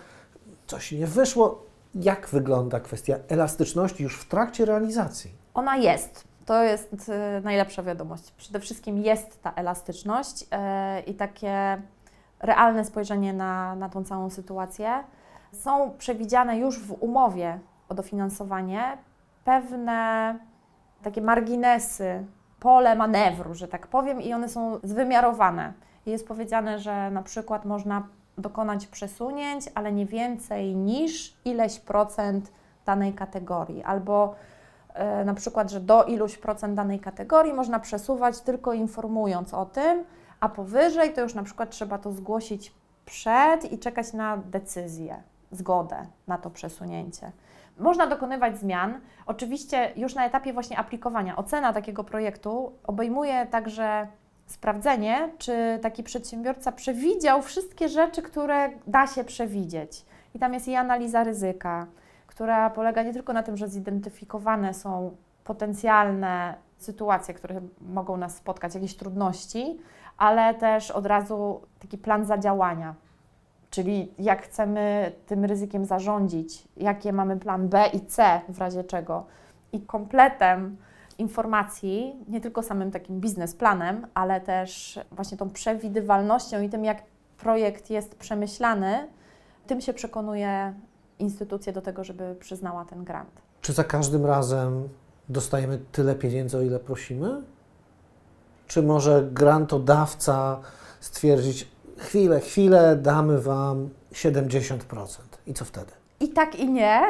coś 0.68 0.92
nie 0.92 1.08
wyszło. 1.08 1.66
Jak 1.96 2.28
wygląda 2.28 2.80
kwestia 2.80 3.16
elastyczności 3.28 4.04
już 4.04 4.20
w 4.20 4.28
trakcie 4.28 4.66
realizacji? 4.66 5.32
Ona 5.54 5.78
jest. 5.78 6.24
To 6.46 6.64
jest 6.64 6.94
y, 6.94 7.42
najlepsza 7.44 7.84
wiadomość. 7.84 8.32
Przede 8.32 8.60
wszystkim 8.60 8.98
jest 8.98 9.42
ta 9.42 9.54
elastyczność 9.54 10.42
y, 10.42 10.46
i 11.02 11.14
takie 11.14 11.82
realne 12.40 12.86
spojrzenie 12.86 13.34
na, 13.34 13.76
na 13.76 13.90
tą 13.90 14.04
całą 14.04 14.30
sytuację. 14.30 15.04
Są 15.54 15.92
przewidziane 15.98 16.58
już 16.58 16.80
w 16.80 17.04
umowie 17.04 17.60
o 17.90 17.94
dofinansowanie 17.94 18.98
pewne 19.46 20.36
takie 21.04 21.22
marginesy, 21.22 22.26
pole 22.60 22.96
manewru, 22.96 23.54
że 23.54 23.68
tak 23.68 23.88
powiem, 23.88 24.22
i 24.22 24.34
one 24.34 24.50
są 24.50 24.80
zwymiarowane. 24.84 25.74
Jest 26.06 26.28
powiedziane, 26.28 26.80
że 26.80 27.12
na 27.12 27.24
przykład 27.24 27.66
można 27.66 28.08
dokonać 28.38 28.88
przesunięć, 28.88 29.66
ale 29.76 29.92
nie 29.92 30.06
więcej 30.06 30.76
niż 30.76 31.38
ileś 31.46 31.80
procent 31.80 32.52
danej 32.86 33.14
kategorii, 33.14 33.84
albo 33.84 34.36
e, 34.94 35.26
na 35.26 35.34
przykład, 35.34 35.72
że 35.72 35.80
do 35.80 36.04
iluś 36.04 36.38
procent 36.38 36.76
danej 36.76 37.00
kategorii 37.00 37.54
można 37.54 37.80
przesuwać 37.80 38.40
tylko 38.40 38.74
informując 38.74 39.54
o 39.54 39.66
tym, 39.66 40.04
a 40.40 40.50
powyżej 40.50 41.14
to 41.14 41.22
już 41.22 41.34
na 41.34 41.44
przykład 41.44 41.70
trzeba 41.70 41.98
to 41.98 42.12
zgłosić 42.12 42.74
przed 43.06 43.72
i 43.72 43.80
czekać 43.80 44.14
na 44.14 44.38
decyzję, 44.38 45.24
zgodę 45.52 46.06
na 46.28 46.38
to 46.38 46.50
przesunięcie. 46.50 47.32
Można 47.78 48.08
dokonywać 48.08 48.60
zmian. 48.60 49.00
Oczywiście 49.26 49.92
już 49.96 50.16
na 50.16 50.26
etapie 50.26 50.54
właśnie 50.54 50.78
aplikowania. 50.78 51.36
Ocena 51.36 51.74
takiego 51.74 52.04
projektu 52.04 52.74
obejmuje 52.84 53.46
także 53.46 54.08
sprawdzenie, 54.46 55.30
czy 55.38 55.80
taki 55.82 56.04
przedsiębiorca 56.04 56.72
przewidział 56.72 57.42
wszystkie 57.42 57.90
rzeczy, 57.90 58.22
które 58.22 58.70
da 58.88 59.08
się 59.08 59.24
przewidzieć. 59.24 60.06
I 60.36 60.40
tam 60.40 60.54
jest 60.54 60.68
i 60.68 60.76
analiza 60.76 61.24
ryzyka, 61.24 61.88
która 62.28 62.70
polega 62.70 63.04
nie 63.04 63.14
tylko 63.14 63.34
na 63.34 63.44
tym, 63.44 63.58
że 63.58 63.68
zidentyfikowane 63.68 64.74
są 64.74 65.16
potencjalne 65.44 66.56
sytuacje, 66.78 67.34
które 67.34 67.62
mogą 67.82 68.18
nas 68.18 68.36
spotkać, 68.36 68.76
jakieś 68.76 68.96
trudności, 68.96 69.80
ale 70.18 70.54
też 70.54 70.92
od 70.92 71.06
razu 71.06 71.62
taki 71.80 71.98
plan 71.98 72.26
zadziałania. 72.26 72.96
Czyli 73.72 74.12
jak 74.20 74.44
chcemy 74.44 75.12
tym 75.26 75.46
ryzykiem 75.46 75.86
zarządzić, 75.86 76.68
jakie 76.78 77.14
mamy 77.14 77.38
plan 77.38 77.70
B 77.70 77.86
i 77.94 78.06
C 78.06 78.42
w 78.50 78.58
razie 78.58 78.84
czego. 78.84 79.26
I 79.74 79.82
kompletem 79.82 80.78
informacji, 81.18 82.16
nie 82.28 82.42
tylko 82.42 82.64
samym 82.64 82.92
takim 82.92 83.20
biznesplanem, 83.20 84.08
ale 84.14 84.42
też 84.42 85.00
właśnie 85.12 85.38
tą 85.38 85.50
przewidywalnością 85.50 86.62
i 86.62 86.70
tym, 86.70 86.86
jak 86.86 87.04
projekt 87.38 87.90
jest 87.90 88.16
przemyślany, 88.16 89.08
tym 89.68 89.82
się 89.82 89.94
przekonuje 89.94 90.74
instytucję 91.20 91.74
do 91.74 91.82
tego, 91.82 92.04
żeby 92.04 92.36
przyznała 92.40 92.86
ten 92.86 93.04
grant. 93.04 93.42
Czy 93.62 93.74
za 93.74 93.84
każdym 93.84 94.26
razem 94.26 94.90
dostajemy 95.30 95.80
tyle 95.92 96.16
pieniędzy, 96.16 96.58
o 96.58 96.62
ile 96.62 96.80
prosimy? 96.80 97.42
Czy 98.68 98.84
może 98.84 99.30
grantodawca 99.32 100.60
stwierdzić, 101.00 101.68
chwilę, 102.02 102.40
chwilę, 102.40 102.96
damy 102.96 103.42
Wam 103.42 103.90
70%. 104.14 104.78
I 105.48 105.54
co 105.54 105.66
wtedy? 105.66 105.92
I 106.20 106.30
tak, 106.30 106.56
i 106.56 106.70
nie. 106.70 107.02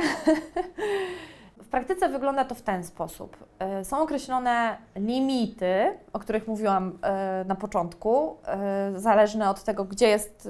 w 1.63 1.67
praktyce 1.67 2.09
wygląda 2.09 2.45
to 2.45 2.55
w 2.55 2.61
ten 2.61 2.83
sposób. 2.83 3.37
E, 3.59 3.85
są 3.85 4.01
określone 4.01 4.77
limity, 4.95 5.97
o 6.13 6.19
których 6.19 6.47
mówiłam 6.47 6.99
e, 7.01 7.45
na 7.47 7.55
początku, 7.55 8.37
e, 8.45 8.91
zależne 8.95 9.49
od 9.49 9.63
tego, 9.63 9.85
gdzie 9.85 10.07
jest 10.07 10.49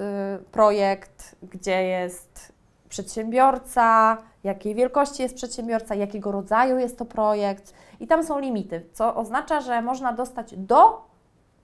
projekt, 0.52 1.36
gdzie 1.44 1.84
jest 1.84 2.54
przedsiębiorca, 2.90 4.18
jakiej 4.44 4.76
wielkości 4.76 5.24
jest 5.24 5.36
przedsiębiorca, 5.36 5.96
jakiego 5.96 6.32
rodzaju 6.32 6.80
jest 6.80 6.98
to 6.98 7.06
projekt. 7.06 7.74
I 8.00 8.08
tam 8.08 8.24
są 8.24 8.40
limity, 8.40 8.86
co 8.94 9.16
oznacza, 9.16 9.62
że 9.62 9.82
można 9.82 10.14
dostać 10.14 10.56
do 10.58 11.02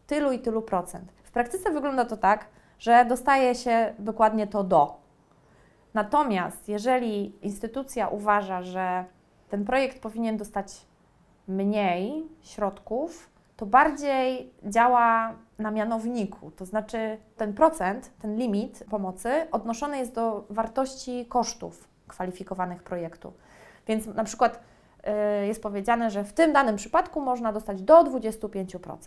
tylu 0.08 0.32
i 0.32 0.40
tylu 0.40 0.62
procent. 0.62 1.12
W 1.24 1.32
praktyce 1.32 1.72
wygląda 1.72 2.06
to 2.06 2.18
tak, 2.18 2.46
że 2.80 3.06
dostaje 3.06 3.56
się 3.56 3.94
dokładnie 4.00 4.48
to 4.48 4.63
do. 4.63 4.98
Natomiast 5.94 6.70
jeżeli 6.70 7.46
instytucja 7.46 8.08
uważa, 8.08 8.62
że 8.62 9.06
ten 9.50 9.66
projekt 9.66 10.02
powinien 10.02 10.38
dostać 10.38 10.86
mniej 11.48 12.28
środków, 12.42 13.30
to 13.58 13.66
bardziej 13.66 14.52
działa 14.63 15.34
na 15.60 15.72
mianowniku. 15.72 16.52
To 16.52 16.66
znaczy 16.66 17.18
ten 17.38 17.54
procent, 17.54 18.12
ten 18.22 18.38
limit 18.38 18.84
pomocy 18.90 19.48
odnoszony 19.52 19.98
jest 19.98 20.13
do 20.13 20.46
wartości 20.50 21.26
kosztów 21.26 21.88
kwalifikowanych 22.08 22.84
projektu. 22.84 23.34
Więc 23.88 24.06
na 24.06 24.24
przykład 24.24 24.60
y, 25.44 25.48
jest 25.48 25.63
powiedziane, 25.63 26.12
że 26.12 26.24
w 26.24 26.34
tym 26.34 26.54
danym 26.54 26.76
przypadku 26.76 27.22
można 27.22 27.54
dostać 27.54 27.82
do 27.82 28.04
25% 28.04 28.98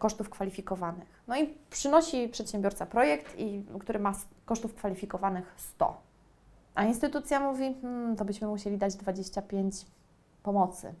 kosztów 0.00 0.30
kwalifikowanych. 0.30 1.22
No 1.28 1.36
i 1.36 1.54
przynosi 1.70 2.28
przedsiębiorca 2.28 2.86
projekt, 2.86 3.38
i, 3.38 3.64
który 3.80 3.98
ma 3.98 4.12
kosztów 4.44 4.74
kwalifikowanych 4.74 5.54
100. 5.56 6.00
A 6.74 6.84
instytucja 6.84 7.40
mówi, 7.40 7.74
hmm, 7.82 8.16
to 8.16 8.24
byśmy 8.24 8.48
musieli 8.48 8.78
dać 8.78 8.96
25 8.96 9.86
pomocy. 10.42 10.94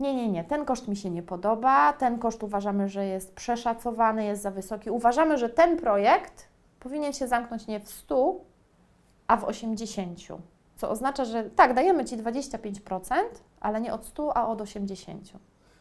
Nie, 0.00 0.14
nie, 0.14 0.28
nie, 0.28 0.44
ten 0.44 0.64
koszt 0.64 0.88
mi 0.88 0.96
się 0.96 1.10
nie 1.10 1.22
podoba, 1.22 1.92
ten 1.92 2.18
koszt 2.18 2.42
uważamy, 2.42 2.88
że 2.88 3.06
jest 3.06 3.34
przeszacowany, 3.34 4.24
jest 4.24 4.42
za 4.42 4.50
wysoki. 4.50 4.90
Uważamy, 4.90 5.38
że 5.38 5.48
ten 5.48 5.76
projekt 5.76 6.48
powinien 6.80 7.12
się 7.12 7.28
zamknąć 7.28 7.66
nie 7.66 7.80
w 7.80 7.90
100, 7.90 8.34
a 9.26 9.36
w 9.36 9.44
80. 9.44 10.18
Co 10.76 10.90
oznacza, 10.90 11.24
że 11.24 11.44
tak, 11.44 11.74
dajemy 11.74 12.04
Ci 12.04 12.16
25%, 12.16 13.14
ale 13.60 13.80
nie 13.80 13.92
od 13.92 14.06
100, 14.06 14.36
a 14.36 14.48
od 14.48 14.60
80. 14.60 15.32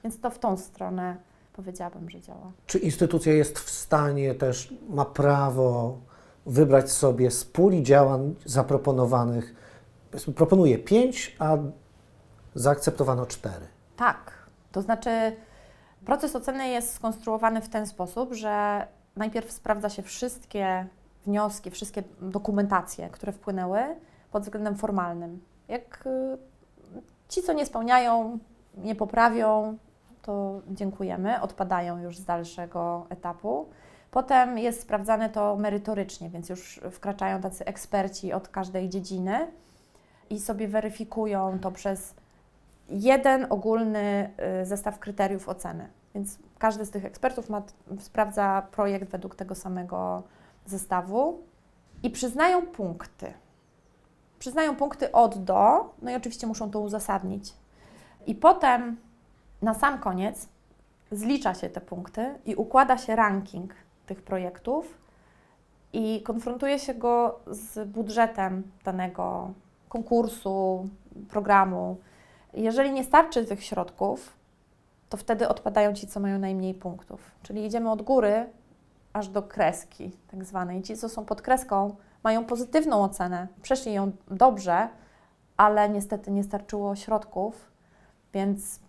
Więc 0.04 0.20
to 0.20 0.30
w 0.30 0.40
tą 0.40 0.58
stronę 0.58 1.18
powiedziałabym, 1.58 2.10
że 2.10 2.22
działa. 2.22 2.52
Czy 2.66 2.78
instytucja 2.78 3.34
jest 3.34 3.60
w 3.60 3.70
stanie 3.70 4.36
też, 4.36 4.74
ma 4.90 5.06
prawo 5.06 5.98
wybrać 6.46 6.92
sobie 6.92 7.32
z 7.32 7.46
puli 7.46 7.84
działań 7.84 8.36
zaproponowanych, 8.46 9.56
proponuje 10.36 10.78
pięć, 10.78 11.36
a 11.40 11.58
zaakceptowano 12.56 13.26
cztery? 13.26 13.66
Tak. 13.96 14.32
To 14.72 14.82
znaczy, 14.82 15.10
proces 16.06 16.36
oceny 16.36 16.68
jest 16.68 16.94
skonstruowany 16.94 17.62
w 17.62 17.70
ten 17.70 17.88
sposób, 17.88 18.34
że 18.34 18.88
najpierw 19.16 19.52
sprawdza 19.52 19.90
się 19.90 20.04
wszystkie 20.04 20.88
wnioski, 21.26 21.72
wszystkie 21.72 22.04
dokumentacje, 22.22 23.10
które 23.10 23.32
wpłynęły 23.32 23.80
pod 24.32 24.44
względem 24.44 24.76
formalnym. 24.76 25.42
Jak 25.68 26.04
y, 26.06 26.38
ci, 27.30 27.44
co 27.44 27.54
nie 27.54 27.66
spełniają, 27.66 28.40
nie 28.78 28.96
poprawią, 28.96 29.78
to 30.28 30.62
dziękujemy, 30.68 31.42
odpadają 31.42 31.98
już 31.98 32.18
z 32.18 32.26
dalszego 32.26 33.06
etapu. 33.10 33.70
Potem 34.12 34.58
jest 34.58 34.82
sprawdzane 34.82 35.30
to 35.30 35.56
merytorycznie, 35.56 36.30
więc 36.30 36.50
już 36.50 36.80
wkraczają 36.92 37.42
tacy 37.42 37.66
eksperci 37.66 38.34
od 38.34 38.48
każdej 38.48 38.90
dziedziny 38.90 39.48
i 40.30 40.40
sobie 40.40 40.68
weryfikują 40.68 41.60
to 41.60 41.72
przez 41.72 42.16
jeden 42.90 43.48
ogólny 43.50 44.30
y, 44.62 44.66
zestaw 44.66 45.00
kryteriów 45.00 45.50
oceny. 45.50 45.88
Więc 46.16 46.40
każdy 46.58 46.86
z 46.86 46.92
tych 46.92 47.06
ekspertów 47.06 47.50
ma, 47.50 47.62
sprawdza 48.00 48.68
projekt 48.72 49.12
według 49.12 49.36
tego 49.36 49.56
samego 49.56 50.24
zestawu 50.66 51.42
i 52.04 52.10
przyznają 52.10 52.62
punkty. 52.62 53.34
Przyznają 54.40 54.76
punkty 54.76 55.12
od 55.12 55.44
do, 55.44 55.94
no 56.02 56.12
i 56.12 56.16
oczywiście 56.16 56.48
muszą 56.48 56.72
to 56.72 56.80
uzasadnić. 56.80 57.54
I 58.26 58.36
potem 58.36 58.98
na 59.62 59.74
sam 59.74 60.00
koniec 60.00 60.48
zlicza 61.12 61.54
się 61.54 61.70
te 61.70 61.82
punkty 61.82 62.36
i 62.46 62.56
układa 62.56 62.98
się 62.98 63.16
ranking 63.16 63.74
tych 64.06 64.22
projektów 64.22 64.98
i 65.94 66.22
konfrontuje 66.22 66.80
się 66.80 66.94
go 66.94 67.40
z 67.48 67.90
budżetem 67.90 68.64
danego 68.84 69.54
konkursu, 69.90 70.88
programu. 71.30 71.98
Jeżeli 72.54 72.92
nie 72.92 73.04
starczy 73.04 73.46
tych 73.46 73.64
środków, 73.64 74.34
to 75.10 75.18
wtedy 75.18 75.48
odpadają 75.48 75.94
ci, 75.94 76.08
co 76.08 76.20
mają 76.20 76.40
najmniej 76.40 76.74
punktów. 76.74 77.32
Czyli 77.44 77.66
idziemy 77.66 77.92
od 77.92 78.02
góry 78.02 78.46
aż 79.14 79.28
do 79.28 79.44
kreski, 79.44 80.12
tak 80.32 80.46
zwanej. 80.46 80.84
Ci, 80.84 80.98
co 80.98 81.10
są 81.10 81.26
pod 81.26 81.42
kreską, 81.42 81.96
mają 82.24 82.46
pozytywną 82.46 83.04
ocenę, 83.04 83.48
przeszli 83.62 83.94
ją 83.94 84.12
dobrze, 84.28 84.90
ale 85.58 85.90
niestety 85.90 86.32
nie 86.32 86.44
starczyło 86.44 86.96
środków, 86.96 87.72
więc 88.34 88.80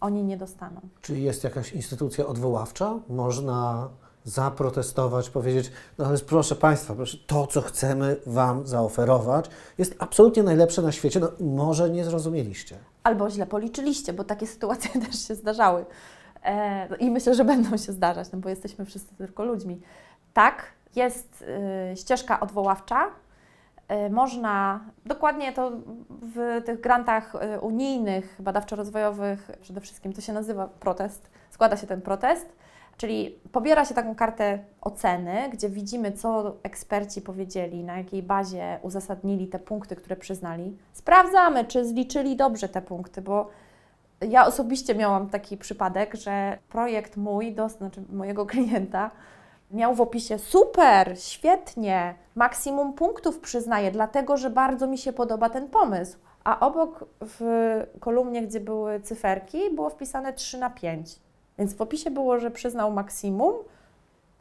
oni 0.00 0.24
nie 0.24 0.36
dostaną. 0.36 0.80
Czy 1.02 1.18
jest 1.18 1.44
jakaś 1.44 1.72
instytucja 1.72 2.26
odwoławcza? 2.26 2.98
Można 3.08 3.88
zaprotestować, 4.24 5.30
powiedzieć, 5.30 5.72
no 5.98 6.06
ale 6.06 6.18
proszę 6.18 6.54
Państwa, 6.56 6.94
proszę, 6.94 7.18
to 7.26 7.46
co 7.46 7.60
chcemy 7.62 8.16
Wam 8.26 8.66
zaoferować 8.66 9.50
jest 9.78 9.96
absolutnie 9.98 10.42
najlepsze 10.42 10.82
na 10.82 10.92
świecie, 10.92 11.20
no 11.20 11.30
może 11.40 11.90
nie 11.90 12.04
zrozumieliście. 12.04 12.78
Albo 13.02 13.30
źle 13.30 13.46
policzyliście, 13.46 14.12
bo 14.12 14.24
takie 14.24 14.46
sytuacje 14.46 15.00
też 15.06 15.28
się 15.28 15.34
zdarzały. 15.34 15.84
E, 16.44 16.96
I 16.96 17.10
myślę, 17.10 17.34
że 17.34 17.44
będą 17.44 17.76
się 17.76 17.92
zdarzać, 17.92 18.32
no 18.32 18.38
bo 18.38 18.48
jesteśmy 18.48 18.84
wszyscy 18.84 19.14
tylko 19.14 19.44
ludźmi. 19.44 19.80
Tak, 20.32 20.64
jest 20.96 21.44
y, 21.92 21.96
ścieżka 21.96 22.40
odwoławcza. 22.40 23.10
Y, 23.92 24.10
można, 24.10 24.80
dokładnie 25.06 25.52
to 25.52 25.72
w 26.10 26.62
tych 26.64 26.80
grantach 26.80 27.34
y, 27.34 27.60
unijnych, 27.60 28.36
badawczo-rozwojowych, 28.42 29.50
przede 29.60 29.80
wszystkim 29.80 30.12
to 30.12 30.20
się 30.20 30.32
nazywa 30.32 30.68
protest, 30.68 31.30
składa 31.50 31.76
się 31.76 31.86
ten 31.86 32.02
protest, 32.02 32.56
czyli 32.96 33.38
pobiera 33.52 33.84
się 33.84 33.94
taką 33.94 34.14
kartę 34.14 34.58
oceny, 34.80 35.50
gdzie 35.52 35.68
widzimy, 35.68 36.12
co 36.12 36.56
eksperci 36.62 37.22
powiedzieli, 37.22 37.84
na 37.84 37.98
jakiej 37.98 38.22
bazie 38.22 38.78
uzasadnili 38.82 39.48
te 39.48 39.58
punkty, 39.58 39.96
które 39.96 40.16
przyznali. 40.16 40.76
Sprawdzamy, 40.92 41.64
czy 41.64 41.84
zliczyli 41.84 42.36
dobrze 42.36 42.68
te 42.68 42.82
punkty, 42.82 43.22
bo 43.22 43.50
ja 44.20 44.46
osobiście 44.46 44.94
miałam 44.94 45.30
taki 45.30 45.56
przypadek, 45.56 46.14
że 46.14 46.58
projekt 46.68 47.16
mój, 47.16 47.54
do, 47.54 47.68
znaczy 47.68 48.02
mojego 48.12 48.46
klienta, 48.52 49.10
miał 49.70 49.94
w 49.94 50.00
opisie 50.00 50.38
super, 50.38 51.20
świetnie, 51.20 52.14
maksimum 52.34 52.92
punktów 52.92 53.38
przyznaję, 53.38 53.90
dlatego 53.90 54.36
że 54.36 54.50
bardzo 54.50 54.86
mi 54.86 54.98
się 54.98 55.12
podoba 55.12 55.50
ten 55.50 55.68
pomysł. 55.68 56.18
A 56.44 56.60
obok 56.60 57.04
w 57.20 57.40
kolumnie, 58.00 58.42
gdzie 58.42 58.60
były 58.60 59.00
cyferki, 59.00 59.70
było 59.70 59.90
wpisane 59.90 60.32
3 60.32 60.58
na 60.58 60.70
5. 60.70 61.20
Więc 61.58 61.74
w 61.74 61.80
opisie 61.80 62.10
było, 62.10 62.38
że 62.38 62.50
przyznał 62.50 62.92
maksimum, 62.92 63.54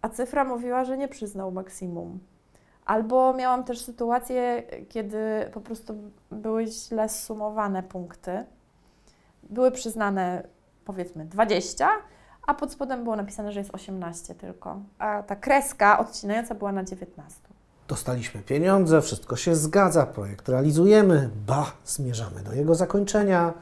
a 0.02 0.10
cyfra 0.10 0.44
mówiła, 0.44 0.86
że 0.86 0.98
nie 0.98 1.08
przyznał 1.08 1.52
maksimum. 1.52 2.20
Albo 2.86 3.34
miałam 3.34 3.64
też 3.64 3.82
sytuację, 3.82 4.64
kiedy 4.90 5.50
po 5.54 5.62
prostu 5.62 5.94
były 6.32 6.68
źle 6.68 7.10
sumowane 7.10 7.84
punkty. 7.84 8.46
Były 9.44 9.72
przyznane 9.72 10.48
powiedzmy 10.86 11.26
20, 11.26 11.90
a 12.47 12.53
pod 12.53 12.71
spodem 12.71 13.03
było 13.03 13.15
napisane, 13.15 13.51
że 13.51 13.60
jest 13.60 13.75
18 13.75 14.36
tylko. 14.36 14.79
A 14.99 15.23
ta 15.23 15.36
kreska 15.36 15.99
odcinająca 15.99 16.55
była 16.55 16.71
na 16.71 16.84
19. 16.84 17.39
Dostaliśmy 17.88 18.41
pieniądze, 18.41 19.01
wszystko 19.01 19.36
się 19.36 19.55
zgadza, 19.55 20.05
projekt 20.05 20.49
realizujemy, 20.49 21.29
ba, 21.47 21.71
zmierzamy 21.86 22.41
do 22.41 22.53
jego 22.53 22.75
zakończenia. 22.75 23.53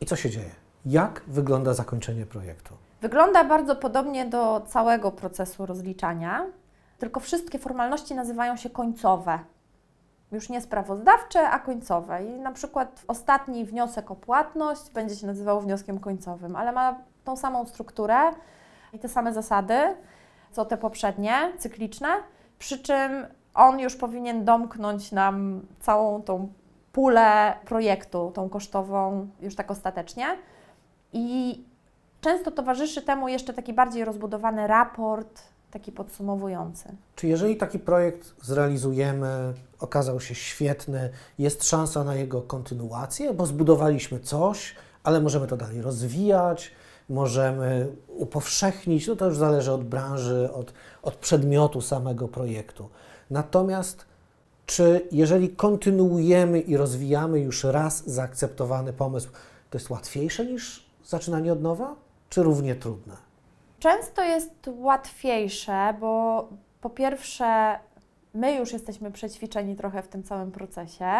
I 0.00 0.06
co 0.06 0.16
się 0.16 0.30
dzieje? 0.30 0.50
Jak 0.86 1.22
wygląda 1.26 1.74
zakończenie 1.74 2.26
projektu? 2.26 2.74
Wygląda 3.00 3.44
bardzo 3.44 3.76
podobnie 3.76 4.26
do 4.26 4.62
całego 4.66 5.12
procesu 5.12 5.66
rozliczania, 5.66 6.46
tylko 6.98 7.20
wszystkie 7.20 7.58
formalności 7.58 8.14
nazywają 8.14 8.56
się 8.56 8.70
końcowe. 8.70 9.38
Już 10.32 10.48
nie 10.48 10.60
sprawozdawcze, 10.60 11.50
a 11.50 11.58
końcowe. 11.58 12.24
I 12.24 12.40
na 12.40 12.52
przykład 12.52 13.02
ostatni 13.08 13.64
wniosek 13.64 14.10
o 14.10 14.16
płatność 14.16 14.90
będzie 14.90 15.16
się 15.16 15.26
nazywał 15.26 15.60
wnioskiem 15.60 15.98
końcowym, 15.98 16.56
ale 16.56 16.72
ma 16.72 16.98
tą 17.24 17.36
samą 17.36 17.66
strukturę 17.66 18.16
i 18.92 18.98
te 18.98 19.08
same 19.08 19.32
zasady, 19.32 19.74
co 20.52 20.64
te 20.64 20.76
poprzednie, 20.76 21.52
cykliczne, 21.58 22.08
przy 22.58 22.78
czym 22.78 23.26
on 23.54 23.80
już 23.80 23.96
powinien 23.96 24.44
domknąć 24.44 25.12
nam 25.12 25.60
całą 25.80 26.22
tą 26.22 26.52
pulę 26.92 27.54
projektu, 27.64 28.32
tą 28.34 28.48
kosztową, 28.48 29.28
już 29.40 29.54
tak 29.54 29.70
ostatecznie. 29.70 30.26
I 31.12 31.60
często 32.20 32.50
towarzyszy 32.50 33.02
temu 33.02 33.28
jeszcze 33.28 33.54
taki 33.54 33.72
bardziej 33.72 34.04
rozbudowany 34.04 34.66
raport, 34.66 35.42
taki 35.70 35.92
podsumowujący. 35.92 36.88
Czy 37.16 37.26
jeżeli 37.26 37.56
taki 37.56 37.78
projekt 37.78 38.34
zrealizujemy, 38.42 39.54
okazał 39.80 40.20
się 40.20 40.34
świetny, 40.34 41.10
jest 41.38 41.68
szansa 41.68 42.04
na 42.04 42.14
jego 42.14 42.42
kontynuację, 42.42 43.34
bo 43.34 43.46
zbudowaliśmy 43.46 44.20
coś, 44.20 44.74
ale 45.04 45.20
możemy 45.20 45.46
to 45.46 45.56
dalej 45.56 45.82
rozwijać, 45.82 46.72
możemy 47.10 47.88
upowszechnić, 48.08 49.06
no 49.06 49.16
to 49.16 49.26
już 49.26 49.36
zależy 49.36 49.72
od 49.72 49.84
branży, 49.84 50.50
od, 50.54 50.72
od 51.02 51.14
przedmiotu 51.14 51.80
samego 51.80 52.28
projektu. 52.28 52.88
Natomiast 53.30 54.10
czy 54.70 55.08
jeżeli 55.12 55.48
kontynuujemy 55.48 56.60
i 56.60 56.76
rozwijamy 56.76 57.40
już 57.40 57.64
raz 57.64 58.08
zaakceptowany 58.10 58.92
pomysł, 58.92 59.28
to 59.70 59.78
jest 59.78 59.90
łatwiejsze 59.90 60.46
niż 60.46 60.86
zaczynanie 61.04 61.52
od 61.52 61.62
nowa, 61.62 61.94
czy 62.28 62.42
równie 62.42 62.74
trudne? 62.74 63.16
Często 63.78 64.22
jest 64.24 64.70
łatwiejsze, 64.76 65.94
bo 66.00 66.48
po 66.80 66.90
pierwsze, 66.90 67.78
my 68.34 68.54
już 68.54 68.72
jesteśmy 68.72 69.10
przećwiczeni 69.10 69.76
trochę 69.76 70.02
w 70.02 70.08
tym 70.08 70.22
całym 70.22 70.52
procesie. 70.52 71.10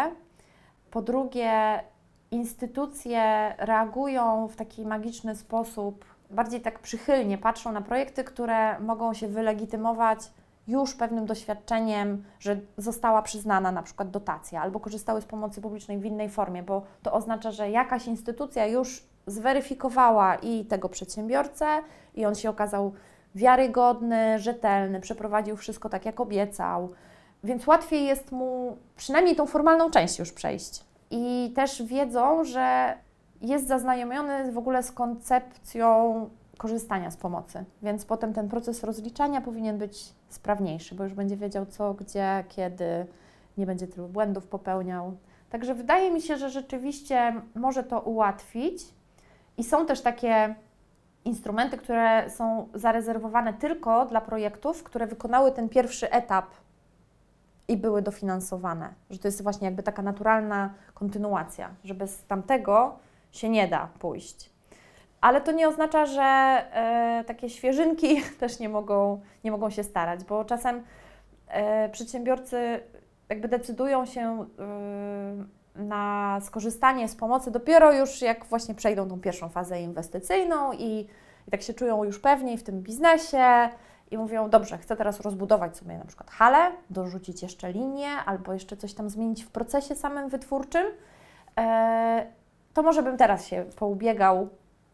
Po 0.91 1.01
drugie, 1.01 1.83
instytucje 2.31 3.55
reagują 3.57 4.47
w 4.47 4.55
taki 4.55 4.85
magiczny 4.85 5.35
sposób, 5.35 6.05
bardziej 6.29 6.61
tak 6.61 6.79
przychylnie 6.79 7.37
patrzą 7.37 7.71
na 7.71 7.81
projekty, 7.81 8.23
które 8.23 8.79
mogą 8.79 9.13
się 9.13 9.27
wylegitymować 9.27 10.31
już 10.67 10.95
pewnym 10.95 11.25
doświadczeniem, 11.25 12.23
że 12.39 12.59
została 12.77 13.21
przyznana 13.21 13.71
na 13.71 13.83
przykład 13.83 14.09
dotacja 14.09 14.61
albo 14.61 14.79
korzystały 14.79 15.21
z 15.21 15.25
pomocy 15.25 15.61
publicznej 15.61 15.97
w 15.97 16.05
innej 16.05 16.29
formie, 16.29 16.63
bo 16.63 16.81
to 17.03 17.13
oznacza, 17.13 17.51
że 17.51 17.69
jakaś 17.69 18.07
instytucja 18.07 18.67
już 18.67 19.03
zweryfikowała 19.27 20.35
i 20.35 20.65
tego 20.65 20.89
przedsiębiorcę, 20.89 21.65
i 22.15 22.25
on 22.25 22.35
się 22.35 22.49
okazał 22.49 22.93
wiarygodny, 23.35 24.39
rzetelny, 24.39 24.99
przeprowadził 24.99 25.57
wszystko 25.57 25.89
tak, 25.89 26.05
jak 26.05 26.19
obiecał, 26.19 26.89
więc 27.43 27.67
łatwiej 27.67 28.05
jest 28.05 28.31
mu 28.31 28.77
przynajmniej 28.95 29.35
tą 29.35 29.45
formalną 29.45 29.91
część 29.91 30.19
już 30.19 30.31
przejść. 30.31 30.90
I 31.11 31.51
też 31.55 31.83
wiedzą, 31.83 32.43
że 32.43 32.95
jest 33.41 33.67
zaznajomiony 33.67 34.51
w 34.51 34.57
ogóle 34.57 34.83
z 34.83 34.91
koncepcją 34.91 36.29
korzystania 36.57 37.11
z 37.11 37.17
pomocy, 37.17 37.65
więc 37.81 38.05
potem 38.05 38.33
ten 38.33 38.49
proces 38.49 38.83
rozliczania 38.83 39.41
powinien 39.41 39.77
być 39.77 40.13
sprawniejszy, 40.29 40.95
bo 40.95 41.03
już 41.03 41.13
będzie 41.13 41.37
wiedział 41.37 41.65
co, 41.65 41.93
gdzie, 41.93 42.43
kiedy, 42.49 43.05
nie 43.57 43.65
będzie 43.65 43.87
tylu 43.87 44.07
błędów 44.07 44.47
popełniał. 44.47 45.17
Także 45.49 45.75
wydaje 45.75 46.11
mi 46.11 46.21
się, 46.21 46.37
że 46.37 46.49
rzeczywiście 46.49 47.41
może 47.55 47.83
to 47.83 47.99
ułatwić. 47.99 48.83
I 49.57 49.63
są 49.63 49.85
też 49.85 50.01
takie 50.01 50.55
instrumenty, 51.25 51.77
które 51.77 52.29
są 52.29 52.67
zarezerwowane 52.73 53.53
tylko 53.53 54.05
dla 54.05 54.21
projektów, 54.21 54.83
które 54.83 55.07
wykonały 55.07 55.51
ten 55.51 55.69
pierwszy 55.69 56.11
etap 56.11 56.45
i 57.71 57.77
były 57.77 58.01
dofinansowane. 58.01 58.93
Że 59.09 59.19
to 59.19 59.27
jest 59.27 59.43
właśnie 59.43 59.65
jakby 59.65 59.83
taka 59.83 60.01
naturalna 60.01 60.73
kontynuacja, 60.93 61.69
że 61.83 61.93
bez 61.93 62.23
tamtego 62.25 62.99
się 63.31 63.49
nie 63.49 63.67
da 63.67 63.89
pójść. 63.99 64.49
Ale 65.21 65.41
to 65.41 65.51
nie 65.51 65.67
oznacza, 65.67 66.05
że 66.05 66.21
e, 66.21 67.23
takie 67.27 67.49
świeżynki 67.49 68.21
też 68.39 68.59
nie 68.59 68.69
mogą, 68.69 69.21
nie 69.43 69.51
mogą 69.51 69.69
się 69.69 69.83
starać, 69.83 70.23
bo 70.23 70.45
czasem 70.45 70.83
e, 71.47 71.89
przedsiębiorcy 71.89 72.79
jakby 73.29 73.47
decydują 73.47 74.05
się 74.05 74.45
e, 74.59 75.81
na 75.81 76.39
skorzystanie 76.41 77.07
z 77.07 77.15
pomocy 77.15 77.51
dopiero 77.51 77.93
już 77.93 78.21
jak 78.21 78.45
właśnie 78.45 78.75
przejdą 78.75 79.09
tą 79.09 79.19
pierwszą 79.19 79.49
fazę 79.49 79.81
inwestycyjną 79.81 80.73
i, 80.73 81.07
i 81.47 81.51
tak 81.51 81.61
się 81.61 81.73
czują 81.73 82.03
już 82.03 82.19
pewniej 82.19 82.57
w 82.57 82.63
tym 82.63 82.81
biznesie 82.81 83.69
i 84.11 84.17
mówią, 84.17 84.49
dobrze, 84.49 84.77
chcę 84.77 84.95
teraz 84.95 85.19
rozbudować 85.19 85.77
sobie 85.77 85.97
na 85.97 86.05
przykład 86.05 86.31
halę, 86.31 86.71
dorzucić 86.89 87.41
jeszcze 87.41 87.71
linię 87.71 88.09
albo 88.25 88.53
jeszcze 88.53 88.77
coś 88.77 88.93
tam 88.93 89.09
zmienić 89.09 89.43
w 89.43 89.51
procesie 89.51 89.95
samym 89.95 90.29
wytwórczym, 90.29 90.85
e, 91.57 92.27
to 92.73 92.83
może 92.83 93.03
bym 93.03 93.17
teraz 93.17 93.47
się 93.47 93.65
poubiegał 93.75 94.49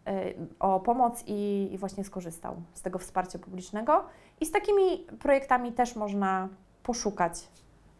Y, 0.07 0.35
o 0.59 0.79
pomoc 0.79 1.23
i, 1.27 1.69
i, 1.73 1.77
właśnie 1.77 2.03
skorzystał 2.03 2.55
z 2.73 2.81
tego 2.81 2.99
wsparcia 2.99 3.39
publicznego. 3.39 4.03
I 4.41 4.45
z 4.45 4.51
takimi 4.51 5.05
projektami 5.19 5.71
też 5.71 5.95
można 5.95 6.49
poszukać 6.83 7.47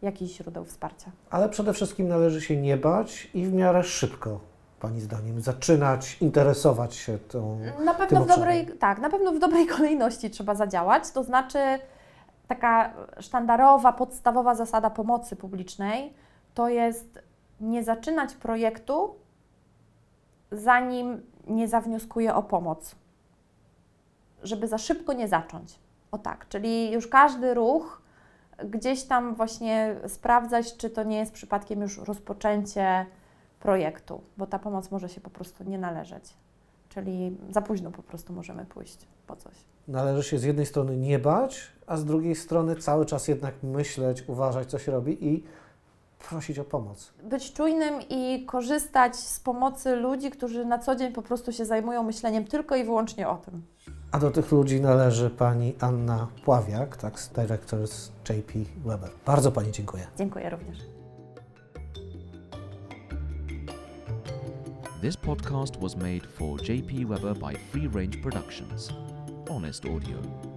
jakichś 0.02 0.32
źródeł 0.34 0.64
wsparcia. 0.64 1.10
Ale 1.30 1.48
przede 1.48 1.72
wszystkim 1.72 2.08
należy 2.08 2.40
się 2.40 2.56
nie 2.56 2.76
bać 2.76 3.30
i 3.34 3.46
w 3.46 3.52
miarę 3.52 3.82
szybko. 3.82 4.40
Pani 4.80 5.00
zdaniem, 5.00 5.40
zaczynać 5.40 6.16
interesować 6.20 6.94
się 6.94 7.18
tą. 7.18 7.60
Na 7.84 7.94
pewno 7.94 8.24
w 8.24 8.26
dobrej, 8.26 8.66
tak, 8.66 9.00
na 9.00 9.10
pewno 9.10 9.32
w 9.32 9.38
dobrej 9.38 9.66
kolejności 9.76 10.30
trzeba 10.30 10.54
zadziałać. 10.54 11.10
To 11.10 11.24
znaczy, 11.24 11.58
taka 12.48 12.92
sztandarowa, 13.20 13.92
podstawowa 13.92 14.54
zasada 14.54 14.90
pomocy 14.90 15.36
publicznej 15.36 16.14
to 16.54 16.68
jest 16.68 17.18
nie 17.60 17.84
zaczynać 17.84 18.34
projektu, 18.34 19.14
zanim 20.52 21.22
nie 21.46 21.68
zawnioskuje 21.68 22.34
o 22.34 22.42
pomoc, 22.42 22.94
żeby 24.42 24.68
za 24.68 24.78
szybko 24.78 25.12
nie 25.12 25.28
zacząć. 25.28 25.78
O 26.12 26.18
tak, 26.18 26.48
czyli 26.48 26.92
już 26.92 27.08
każdy 27.08 27.54
ruch 27.54 28.02
gdzieś 28.64 29.04
tam 29.04 29.34
właśnie 29.34 29.96
sprawdzać, 30.06 30.76
czy 30.76 30.90
to 30.90 31.02
nie 31.02 31.18
jest 31.18 31.32
przypadkiem 31.32 31.80
już 31.82 31.98
rozpoczęcie 31.98 33.06
projektu, 33.60 34.20
bo 34.36 34.46
ta 34.46 34.58
pomoc 34.58 34.90
może 34.90 35.08
się 35.08 35.20
po 35.20 35.30
prostu 35.30 35.64
nie 35.64 35.78
należeć. 35.78 36.34
Czyli 36.88 37.36
za 37.50 37.62
późno 37.62 37.90
po 37.90 38.02
prostu 38.02 38.32
możemy 38.32 38.66
pójść 38.66 38.98
po 39.26 39.36
coś. 39.36 39.54
Należy 39.88 40.22
się 40.22 40.38
z 40.38 40.44
jednej 40.44 40.66
strony 40.66 40.96
nie 40.96 41.18
bać, 41.18 41.72
a 41.86 41.96
z 41.96 42.04
drugiej 42.04 42.34
strony 42.34 42.76
cały 42.76 43.06
czas 43.06 43.28
jednak 43.28 43.54
myśleć, 43.62 44.24
uważać, 44.26 44.70
co 44.70 44.78
się 44.78 44.92
robi 44.92 45.26
i 45.26 45.44
prosić 46.18 46.58
o 46.58 46.64
pomoc. 46.64 47.12
Być 47.22 47.52
czujnym 47.52 47.94
i 48.08 48.44
korzystać 48.46 49.16
z 49.16 49.40
pomocy 49.40 49.96
ludzi, 49.96 50.30
którzy 50.30 50.64
na 50.64 50.78
co 50.78 50.96
dzień 50.96 51.12
po 51.12 51.22
prostu 51.22 51.52
się 51.52 51.64
zajmują 51.64 52.02
myśleniem 52.02 52.44
tylko 52.44 52.76
i 52.76 52.84
wyłącznie 52.84 53.28
o 53.28 53.36
tym. 53.36 53.62
A 54.12 54.18
do 54.18 54.30
tych 54.30 54.52
ludzi 54.52 54.80
należy 54.80 55.30
pani 55.30 55.74
Anna 55.80 56.26
Pławiak, 56.44 56.96
Tax 56.96 57.28
Director 57.28 57.88
z 57.88 58.12
JP 58.28 58.52
Weber. 58.84 59.10
Bardzo 59.26 59.52
pani 59.52 59.72
dziękuję. 59.72 60.06
Dziękuję 60.18 60.50
również. 60.50 60.97
This 65.00 65.14
podcast 65.14 65.78
was 65.78 65.94
made 65.94 66.26
for 66.26 66.56
JP 66.56 67.06
Weber 67.06 67.32
by 67.34 67.54
Free 67.54 67.86
Range 67.86 68.20
Productions. 68.20 68.90
Honest 69.48 69.86
Audio. 69.86 70.47